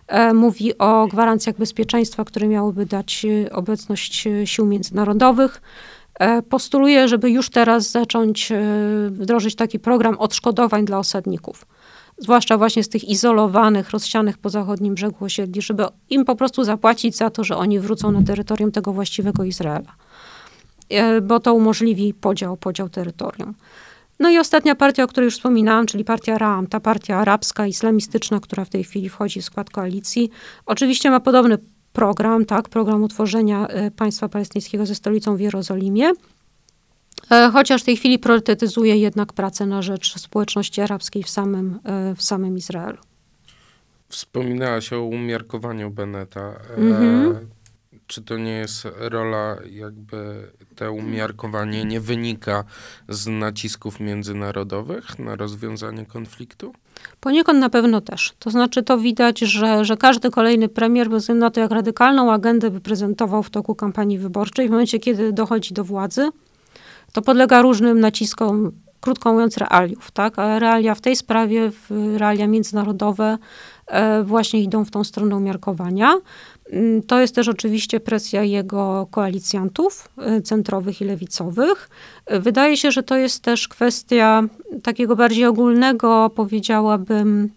[0.07, 5.61] E, mówi o gwarancjach bezpieczeństwa, które miałyby dać e, obecność sił międzynarodowych.
[6.49, 8.51] Postuluje, żeby już teraz zacząć
[9.09, 11.65] wdrożyć taki program odszkodowań dla osadników
[12.17, 17.17] zwłaszcza właśnie z tych izolowanych, rozsianych po zachodnim brzegu osiedli, żeby im po prostu zapłacić
[17.17, 19.95] za to, że oni wrócą na terytorium tego właściwego Izraela.
[20.93, 23.53] E, bo to umożliwi podział, podział terytorium.
[24.19, 28.39] No i ostatnia partia, o której już wspominałam, czyli partia RAM, ta partia arabska, islamistyczna,
[28.39, 30.29] która w tej chwili wchodzi w skład koalicji,
[30.65, 31.57] oczywiście ma podobny
[31.93, 36.11] program, tak, program utworzenia e, państwa palestyńskiego ze stolicą w Jerozolimie,
[37.31, 41.79] e, chociaż w tej chwili priorytetyzuje jednak pracę na rzecz społeczności arabskiej w samym,
[42.15, 42.97] w samym Izraelu.
[44.09, 46.53] Wspominałaś o umiarkowaniu Beneta.
[46.77, 47.47] Mhm.
[48.13, 52.63] Czy to nie jest rola jakby to umiarkowanie nie wynika
[53.09, 56.73] z nacisków międzynarodowych na rozwiązanie konfliktu?
[57.19, 58.33] Poniekąd na pewno też.
[58.39, 62.31] To znaczy to widać, że, że każdy kolejny premier, bez względu na to, jak radykalną
[62.31, 66.29] agendę by prezentował w toku kampanii wyborczej, w momencie, kiedy dochodzi do władzy,
[67.13, 70.11] to podlega różnym naciskom, krótko mówiąc, realiów.
[70.11, 70.39] Tak?
[70.39, 71.71] A realia w tej sprawie,
[72.17, 73.37] realia międzynarodowe
[73.87, 76.13] e, właśnie idą w tą stronę umiarkowania.
[76.71, 81.89] Mm, to jest też oczywiście presja jego koalicjantów y, centrowych i lewicowych.
[82.39, 84.43] Wydaje się, że to jest też kwestia
[84.83, 87.49] takiego bardziej ogólnego, powiedziałabym,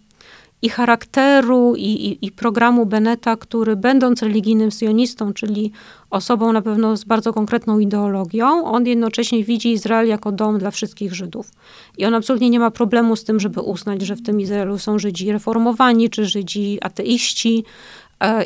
[0.62, 5.72] i charakteru, i, i, i, programu Beneta, który będąc religijnym sionistą, czyli
[6.10, 11.14] osobą na pewno z bardzo konkretną ideologią, on jednocześnie widzi Izrael jako dom dla wszystkich
[11.14, 11.50] Żydów.
[11.98, 14.98] I on absolutnie nie ma problemu z tym, żeby uznać, że w tym Izraelu są
[14.98, 17.64] Żydzi reformowani, czy Żydzi ateiści,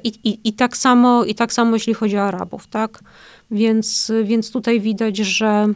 [0.04, 3.00] I, i, I, tak samo, I tak samo jeśli chodzi o Arabów, tak?
[3.50, 5.68] Więc, więc tutaj widać, że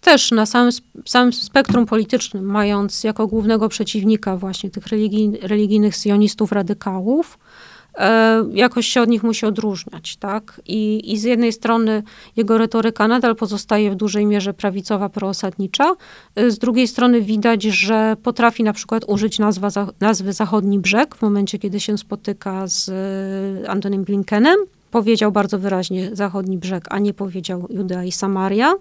[0.00, 0.72] też na samym,
[1.06, 7.71] samym spektrum politycznym, mając jako głównego przeciwnika właśnie tych religij, religijnych sionistów, radykałów, E,
[8.52, 10.60] jakoś się od nich musi odróżniać, tak?
[10.66, 12.02] I, I z jednej strony
[12.36, 15.94] jego retoryka nadal pozostaje w dużej mierze prawicowa, proosadnicza,
[16.34, 19.68] e, z drugiej strony widać, że potrafi na przykład użyć nazwa,
[20.00, 24.56] nazwy Zachodni Brzeg w momencie, kiedy się spotyka z e, Antonym Blinkenem.
[24.90, 28.74] Powiedział bardzo wyraźnie Zachodni Brzeg, a nie powiedział Judea i Samaria.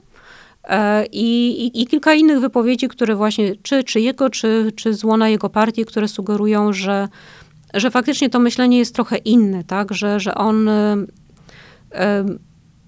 [1.12, 4.94] I, i, I, kilka innych wypowiedzi, które właśnie, czy, czy jego, czy, czy
[5.26, 7.08] jego partii, które sugerują, że
[7.74, 9.94] że faktycznie to myślenie jest trochę inne, tak?
[9.94, 10.72] że, że on y,
[11.92, 11.98] y,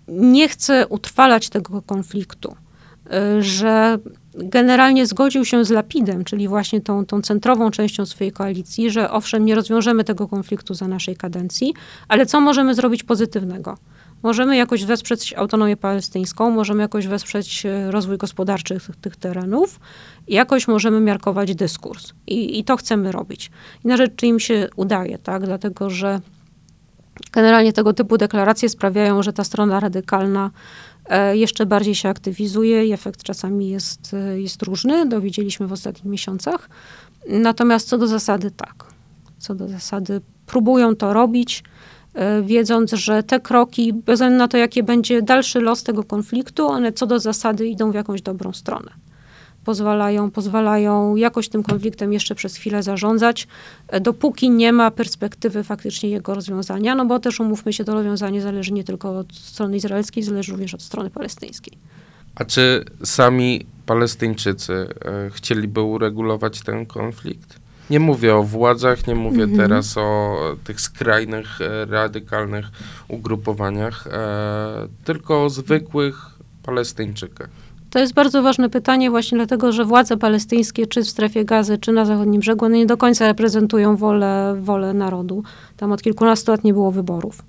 [0.07, 2.55] nie chce utrwalać tego konfliktu,
[3.37, 3.97] y, że
[4.35, 9.45] generalnie zgodził się z Lapidem, czyli właśnie tą, tą centrową częścią swojej koalicji, że owszem,
[9.45, 11.73] nie rozwiążemy tego konfliktu za naszej kadencji,
[12.07, 13.77] ale co możemy zrobić pozytywnego?
[14.23, 19.79] Możemy jakoś wesprzeć autonomię palestyńską, możemy jakoś wesprzeć e, rozwój gospodarczy tych, tych terenów,
[20.27, 22.13] jakoś możemy miarkować dyskurs.
[22.27, 23.51] I, I to chcemy robić.
[23.85, 25.45] I na rzecz, czy im się udaje, tak?
[25.45, 26.21] Dlatego, że
[27.31, 30.51] generalnie tego typu deklaracje sprawiają, że ta strona radykalna
[31.05, 36.05] e, jeszcze bardziej się aktywizuje i efekt czasami jest, e, jest różny, dowiedzieliśmy w ostatnich
[36.05, 36.69] miesiącach.
[37.29, 38.85] Natomiast co do zasady tak.
[39.37, 41.63] Co do zasady próbują to robić,
[42.43, 46.93] wiedząc, że te kroki, bez względu na to, jaki będzie dalszy los tego konfliktu, one
[46.93, 48.91] co do zasady idą w jakąś dobrą stronę.
[49.65, 53.47] Pozwalają, pozwalają jakoś tym konfliktem jeszcze przez chwilę zarządzać,
[53.87, 58.41] e, dopóki nie ma perspektywy faktycznie jego rozwiązania, no bo też umówmy się, to rozwiązanie
[58.41, 61.77] zależy nie tylko od strony izraelskiej, zależy również od strony palestyńskiej.
[62.35, 67.62] A czy sami Palestyńczycy e, chcieliby uregulować ten konflikt?
[67.89, 69.57] Nie mówię o władzach, nie mówię mhm.
[69.57, 72.65] teraz o tych skrajnych, e, radykalnych
[73.07, 76.15] ugrupowaniach, e, tylko o zwykłych
[76.63, 77.49] Palestyńczykach.
[77.89, 81.91] To jest bardzo ważne pytanie właśnie dlatego, że władze palestyńskie, czy w strefie gazy, czy
[81.91, 85.43] na zachodnim brzegu, one nie do końca reprezentują wolę, wolę narodu.
[85.77, 87.43] Tam od kilkunastu lat nie było wyborów.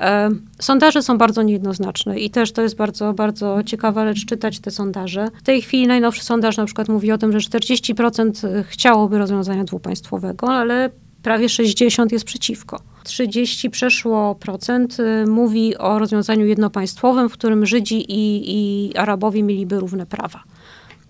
[0.00, 4.70] E, sondaże są bardzo niejednoznaczne i też to jest bardzo, bardzo ciekawa rzecz czytać te
[4.70, 5.28] sondaże.
[5.38, 10.48] W tej chwili najnowszy sondaż na przykład mówi o tym, że 40% chciałoby rozwiązania dwupaństwowego,
[10.48, 10.90] ale
[11.22, 12.80] prawie 60 jest przeciwko.
[13.04, 19.80] 30 przeszło procent y, mówi o rozwiązaniu jednopaństwowym, w którym Żydzi i, i Arabowie mieliby
[19.80, 20.42] równe prawa.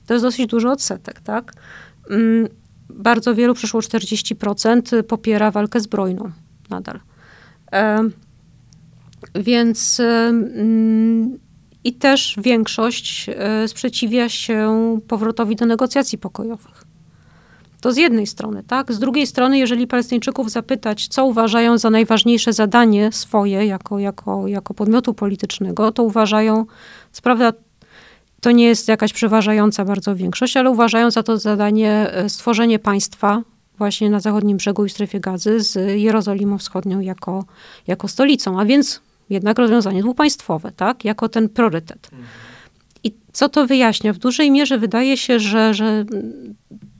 [0.06, 1.52] To jest dosyć duży odsetek, tak?
[2.10, 2.48] Mm,
[2.88, 6.30] bardzo wielu, przeszło 40% popiera walkę zbrojną
[6.70, 7.00] nadal.
[9.34, 10.00] Więc
[11.84, 16.84] i też większość e, sprzeciwia się powrotowi do negocjacji pokojowych.
[17.80, 18.92] To z jednej strony, tak?
[18.92, 24.74] Z drugiej strony, jeżeli Palestyńczyków zapytać, co uważają za najważniejsze zadanie swoje jako, jako, jako
[24.74, 26.66] podmiotu politycznego, to uważają,
[27.12, 27.52] co prawda
[28.40, 33.42] to nie jest jakaś przeważająca bardzo większość, ale uważają za to zadanie e, stworzenie państwa
[33.78, 37.44] właśnie na zachodnim brzegu i strefie gazy z Jerozolimą Wschodnią jako,
[37.86, 38.60] jako stolicą.
[38.60, 39.00] A więc
[39.30, 42.10] jednak rozwiązanie dwupaństwowe, tak, jako ten priorytet.
[43.04, 44.12] I co to wyjaśnia?
[44.12, 46.04] W dużej mierze wydaje się, że, że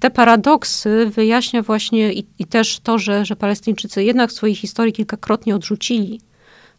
[0.00, 4.92] te paradoksy wyjaśnia właśnie i, i też to, że, że Palestyńczycy jednak w swojej historii
[4.92, 6.20] kilkakrotnie odrzucili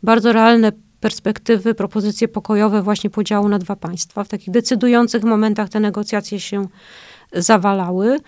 [0.03, 4.23] bardzo realne perspektywy, propozycje pokojowe właśnie podziału na dwa państwa.
[4.23, 6.67] W takich decydujących momentach te negocjacje się
[7.33, 8.19] zawalały.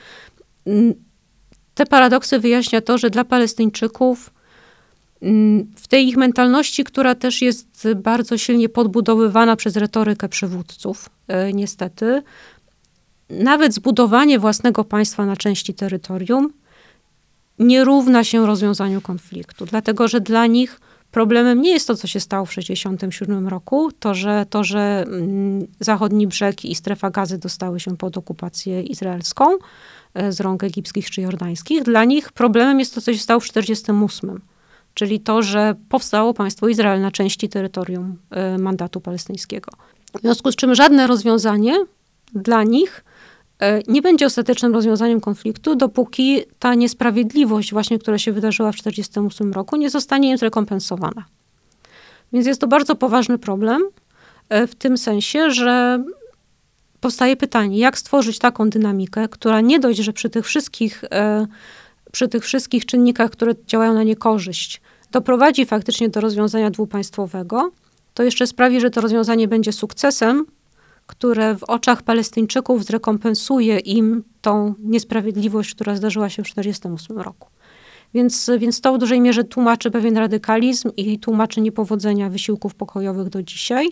[1.74, 4.34] Te paradoksy wyjaśnia to, że dla Palestyńczyków
[5.76, 12.24] w tej ich mentalności, która też jest bardzo silnie podbudowywana przez retorykę przywódców, e, niestety,
[13.30, 16.54] nawet zbudowanie własnego państwa na części terytorium
[17.60, 20.80] nie równa się rozwiązaniu konfliktu, dlatego że dla nich
[21.12, 25.68] problemem nie jest to, co się stało w 1967 roku, to że, to, że mm,
[25.80, 29.46] zachodni brzeg i strefa gazy dostały się pod okupację izraelską
[30.14, 31.84] e, z rąk egipskich czy jordańskich.
[31.84, 34.53] Dla nich problemem jest to, co się stało w 1948
[34.94, 39.72] czyli to, że powstało państwo Izrael na części terytorium e, mandatu palestyńskiego.
[40.18, 41.86] W związku z czym żadne rozwiązanie
[42.34, 43.04] dla nich
[43.60, 49.54] e, nie będzie ostatecznym rozwiązaniem konfliktu, dopóki ta niesprawiedliwość, właśnie która się wydarzyła w 1948
[49.54, 51.26] roku, nie zostanie im zrekompensowana.
[52.34, 53.82] Więc jest to bardzo poważny problem
[54.50, 56.04] e, w tym sensie, że
[57.02, 61.04] powstaje pytanie, jak stworzyć taką dynamikę, która nie dość, że przy tych wszystkich
[62.14, 67.72] przy tych wszystkich czynnikach, które działają na niekorzyść, doprowadzi faktycznie do rozwiązania dwupaństwowego,
[68.14, 70.46] to jeszcze sprawi, że to rozwiązanie będzie sukcesem,
[71.08, 77.50] które w oczach Palestyńczyków zrekompensuje im tą niesprawiedliwość, która zdarzyła się w 1948 roku.
[78.14, 83.44] Więc, więc to w dużej mierze tłumaczy pewien radykalizm i tłumaczy niepowodzenia wysiłków pokojowych do
[83.44, 83.88] dzisiaj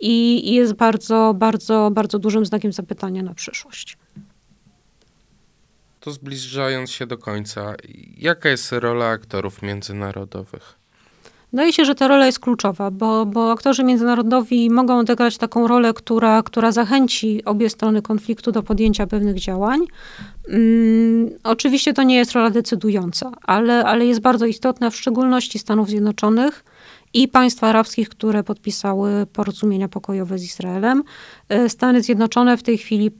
[0.00, 3.98] i, i jest bardzo, bardzo, bardzo dużym znakiem zapytania na przyszłość
[6.06, 7.74] to zbliżając się do końca,
[8.16, 10.78] jaka jest rola aktorów międzynarodowych?
[11.52, 15.94] Wydaje się, że ta rola jest kluczowa, bo, bo aktorzy międzynarodowi mogą odegrać taką rolę,
[15.94, 19.80] która, która zachęci obie strony konfliktu do podjęcia pewnych działań.
[20.46, 25.88] Hmm, oczywiście to nie jest rola decydująca, ale, ale jest bardzo istotna, w szczególności Stanów
[25.88, 26.64] Zjednoczonych
[27.14, 31.02] i państw arabskich, które podpisały porozumienia pokojowe z Izraelem.
[31.48, 33.10] E, Stany Zjednoczone w tej chwili e,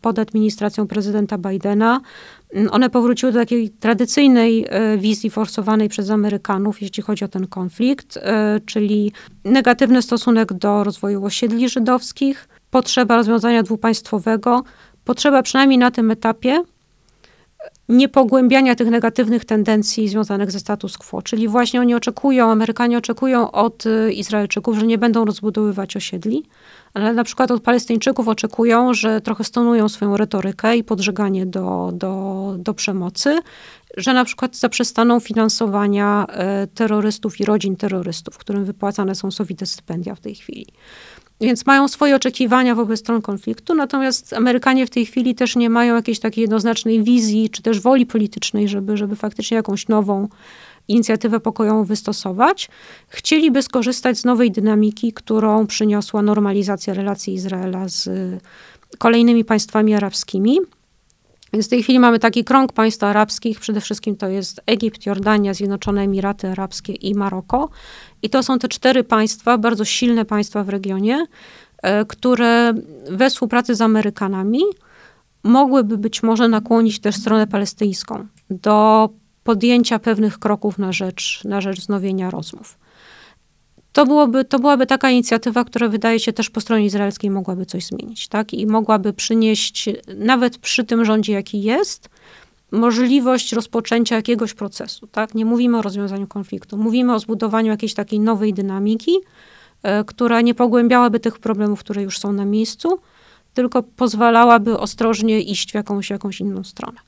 [0.00, 2.00] pod administracją prezydenta Bidena,
[2.70, 8.18] one powróciły do takiej tradycyjnej e, wizji forsowanej przez Amerykanów, jeśli chodzi o ten konflikt,
[8.66, 9.12] czyli
[9.44, 14.62] negatywny stosunek do rozwoju osiedli żydowskich, potrzeba rozwiązania dwupaństwowego,
[15.04, 16.62] potrzeba przynajmniej na tym etapie
[17.90, 21.22] niepogłębiania tych negatywnych tendencji związanych ze status quo.
[21.22, 26.42] Czyli właśnie oni oczekują, Amerykanie oczekują od y, Izraelczyków, że nie będą rozbudowywać osiedli,
[26.94, 32.54] ale na przykład od Palestyńczyków oczekują, że trochę stonują swoją retorykę i podżeganie do, do,
[32.58, 33.38] do przemocy,
[33.96, 36.26] że na przykład zaprzestaną finansowania
[36.64, 40.66] y, terrorystów i rodzin terrorystów, którym wypłacane są sowite stypendia w tej chwili.
[41.40, 45.94] Więc mają swoje oczekiwania wobec stron konfliktu, natomiast Amerykanie w tej chwili też nie mają
[45.94, 50.28] jakiejś takiej jednoznacznej wizji, czy też woli politycznej, żeby, żeby faktycznie jakąś nową
[50.88, 52.68] inicjatywę pokojową wystosować.
[53.08, 58.08] Chcieliby skorzystać z nowej dynamiki, którą przyniosła normalizacja relacji Izraela z
[58.98, 60.58] kolejnymi państwami arabskimi.
[61.52, 65.54] Więc w tej chwili mamy taki krąg państw arabskich, przede wszystkim to jest Egipt, Jordania,
[65.54, 67.68] Zjednoczone Emiraty Arabskie i Maroko.
[68.22, 71.26] I to są te cztery państwa, bardzo silne państwa w regionie,
[71.82, 72.74] e, które
[73.10, 74.60] we współpracy z Amerykanami
[75.42, 79.08] mogłyby być może nakłonić też stronę palestyńską do
[79.44, 82.79] podjęcia pewnych kroków na rzecz, na rzecz wznowienia rozmów.
[83.92, 87.86] To, byłoby, to byłaby taka inicjatywa, która wydaje się też po stronie izraelskiej mogłaby coś
[87.86, 88.54] zmienić, tak?
[88.54, 92.08] I mogłaby przynieść, nawet przy tym rządzie, jaki jest,
[92.72, 95.34] możliwość rozpoczęcia jakiegoś procesu, tak?
[95.34, 100.54] Nie mówimy o rozwiązaniu konfliktu, mówimy o zbudowaniu jakiejś takiej nowej dynamiki, y, która nie
[100.54, 102.98] pogłębiałaby tych problemów, które już są na miejscu,
[103.54, 106.98] tylko pozwalałaby ostrożnie iść w jakąś, jakąś inną stronę.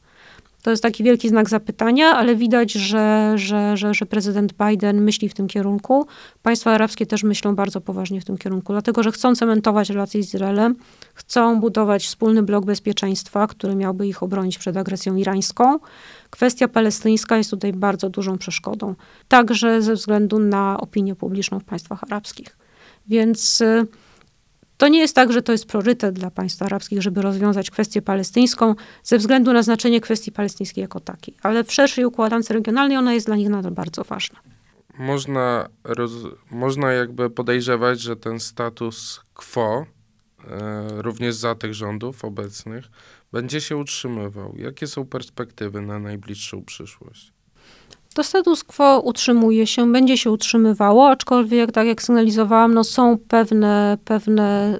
[0.62, 5.28] To jest taki wielki znak zapytania, ale widać, że, że, że, że prezydent Biden myśli
[5.28, 6.06] w tym kierunku.
[6.42, 10.34] Państwa arabskie też myślą bardzo poważnie w tym kierunku, dlatego że chcą cementować relacje z
[10.34, 10.76] Izraelem,
[11.14, 15.78] chcą budować wspólny blok bezpieczeństwa, który miałby ich obronić przed agresją irańską.
[16.30, 18.94] Kwestia palestyńska jest tutaj bardzo dużą przeszkodą,
[19.28, 22.56] także ze względu na opinię publiczną w państwach arabskich.
[23.08, 23.86] Więc y,
[24.82, 28.74] to nie jest tak, że to jest priorytet dla państw arabskich, żeby rozwiązać kwestię palestyńską
[29.02, 33.26] ze względu na znaczenie kwestii palestyńskiej jako takiej, ale w szerszej układance regionalnej ona jest
[33.26, 34.38] dla nich nadal bardzo ważna.
[34.98, 36.12] Można, roz,
[36.50, 39.86] można jakby podejrzewać, że ten status quo,
[40.50, 42.84] e, również za tych rządów obecnych,
[43.32, 44.54] będzie się utrzymywał.
[44.56, 47.32] Jakie są perspektywy na najbliższą przyszłość?
[48.14, 53.98] To status quo utrzymuje się, będzie się utrzymywało, aczkolwiek, tak jak sygnalizowałam, no są pewne,
[54.04, 54.78] pewne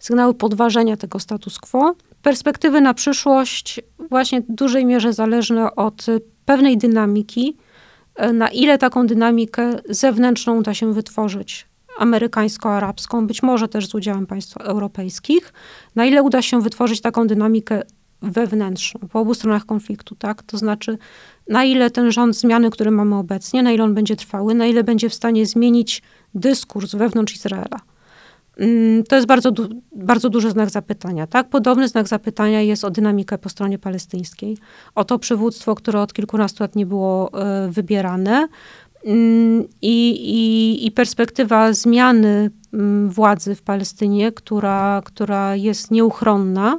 [0.00, 1.94] sygnały podważenia tego status quo.
[2.22, 3.80] Perspektywy na przyszłość
[4.10, 6.06] właśnie w dużej mierze zależne od
[6.44, 7.56] pewnej dynamiki,
[8.14, 11.66] e, na ile taką dynamikę zewnętrzną uda się wytworzyć
[11.98, 15.52] amerykańsko-arabską, być może też z udziałem państw europejskich,
[15.94, 17.82] na ile uda się wytworzyć taką dynamikę
[18.22, 20.42] wewnętrzną po obu stronach konfliktu, tak?
[20.42, 20.98] To znaczy,
[21.48, 24.84] na ile ten rząd zmiany, który mamy obecnie, na ile on będzie trwały, na ile
[24.84, 26.02] będzie w stanie zmienić
[26.34, 27.78] dyskurs wewnątrz Izraela.
[28.56, 31.26] Mm, to jest bardzo, du bardzo duży znak zapytania.
[31.26, 31.48] Tak?
[31.48, 34.56] Podobny znak zapytania jest o dynamikę po stronie palestyńskiej,
[34.94, 37.30] o to przywództwo, które od kilkunastu lat nie było
[37.66, 38.48] y, wybierane
[39.04, 39.08] y,
[39.82, 46.78] i, i, perspektywa zmiany y, władzy w Palestynie, która, która jest nieuchronna,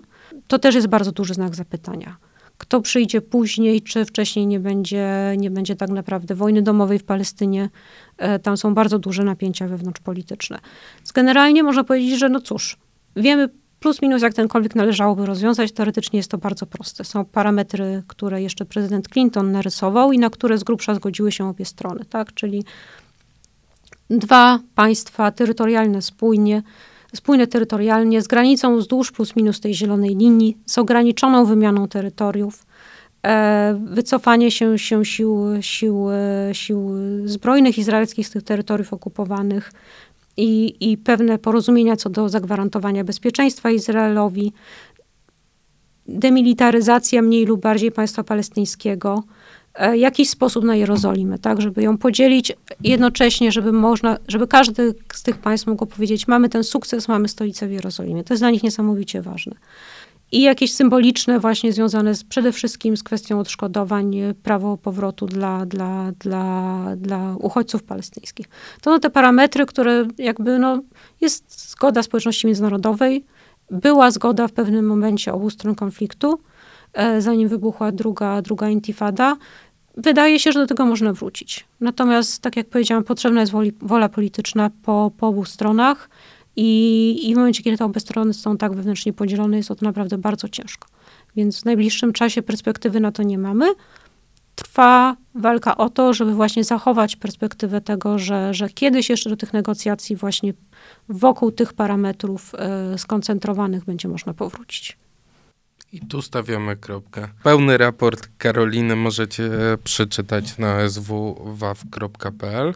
[0.54, 2.18] to też jest bardzo duży znak zapytania.
[2.58, 7.70] Kto przyjdzie później, czy wcześniej nie będzie, nie będzie tak naprawdę wojny domowej w Palestynie.
[8.18, 10.60] E, tam są bardzo duże napięcia wewnątrzpolityczne.
[11.14, 12.78] Generalnie można powiedzieć, że no cóż,
[13.16, 13.50] wiemy
[13.80, 15.72] plus minus jak ten należałoby rozwiązać.
[15.72, 17.04] Teoretycznie jest to bardzo proste.
[17.04, 21.66] Są parametry, które jeszcze prezydent Clinton narysował i na które z grubsza zgodziły się obie
[21.66, 22.34] strony, tak?
[22.34, 22.64] Czyli
[24.10, 26.62] dwa państwa terytorialne spójnie,
[27.16, 32.66] spójne terytorialnie, z granicą wzdłuż plus minus tej zielonej linii, z ograniczoną wymianą terytoriów,
[33.26, 36.92] e, wycofanie się, się sił, sił, e, sił
[37.26, 39.72] zbrojnych izraelskich z tych terytoriów okupowanych
[40.38, 44.54] i, i pewne porozumienia co do zagwarantowania bezpieczeństwa Izraelowi,
[46.08, 49.24] demilitaryzacja mniej lub bardziej państwa palestyńskiego,
[49.96, 52.54] jakiś sposób na Jerozolimę, tak, żeby ją podzielić
[52.84, 57.68] jednocześnie, żeby można, żeby każdy z tych państw mógł powiedzieć, mamy ten sukces, mamy stolicę
[57.68, 58.24] w Jerozolimie.
[58.24, 59.56] To jest dla nich niesamowicie ważne.
[60.32, 66.12] I jakieś symboliczne właśnie związane z, przede wszystkim z kwestią odszkodowań, prawo powrotu dla, dla,
[66.20, 68.50] dla, dla uchodźców palestyńskich.
[68.82, 70.82] To są te parametry, które jakby, no,
[71.22, 73.26] jest zgoda społeczności międzynarodowej,
[73.72, 76.38] była zgoda w pewnym momencie obu stron konfliktu, e,
[77.20, 79.38] zanim wybuchła druga, druga intifada.
[79.98, 81.66] Wydaje się, że do tego można wrócić.
[81.80, 86.10] Natomiast, tak jak powiedziałam, potrzebna jest woli, wola polityczna po, po obu stronach
[86.56, 90.18] i, i w momencie, kiedy te obie strony są tak wewnętrznie podzielone, jest to naprawdę
[90.18, 90.88] bardzo ciężko.
[91.36, 93.66] Więc w najbliższym czasie perspektywy na to nie mamy.
[94.56, 99.54] Trwa walka o to, żeby właśnie zachować perspektywę tego, że, że kiedyś jeszcze do tych
[99.54, 100.54] negocjacji właśnie
[101.10, 102.56] wokół tych parametrów
[102.94, 104.98] y, skoncentrowanych będzie można powrócić.
[105.94, 107.28] I tu stawiamy kropkę.
[107.44, 109.50] Pełny raport Karoliny możecie
[109.84, 112.74] przeczytać na swwaw.pl.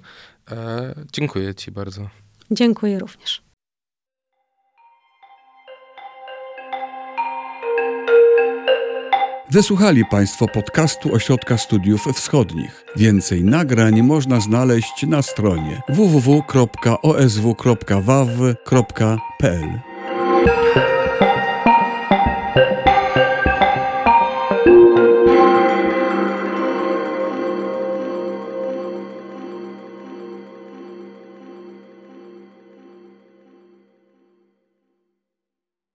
[0.51, 2.09] E, dziękuję Ci bardzo.
[2.51, 3.41] Dziękuję również.
[9.51, 12.85] Wysłuchali Państwo podcastu Ośrodka Studiów Wschodnich.
[12.95, 16.77] Więcej nagrań można znaleźć na stronie www.osw.waw.pl.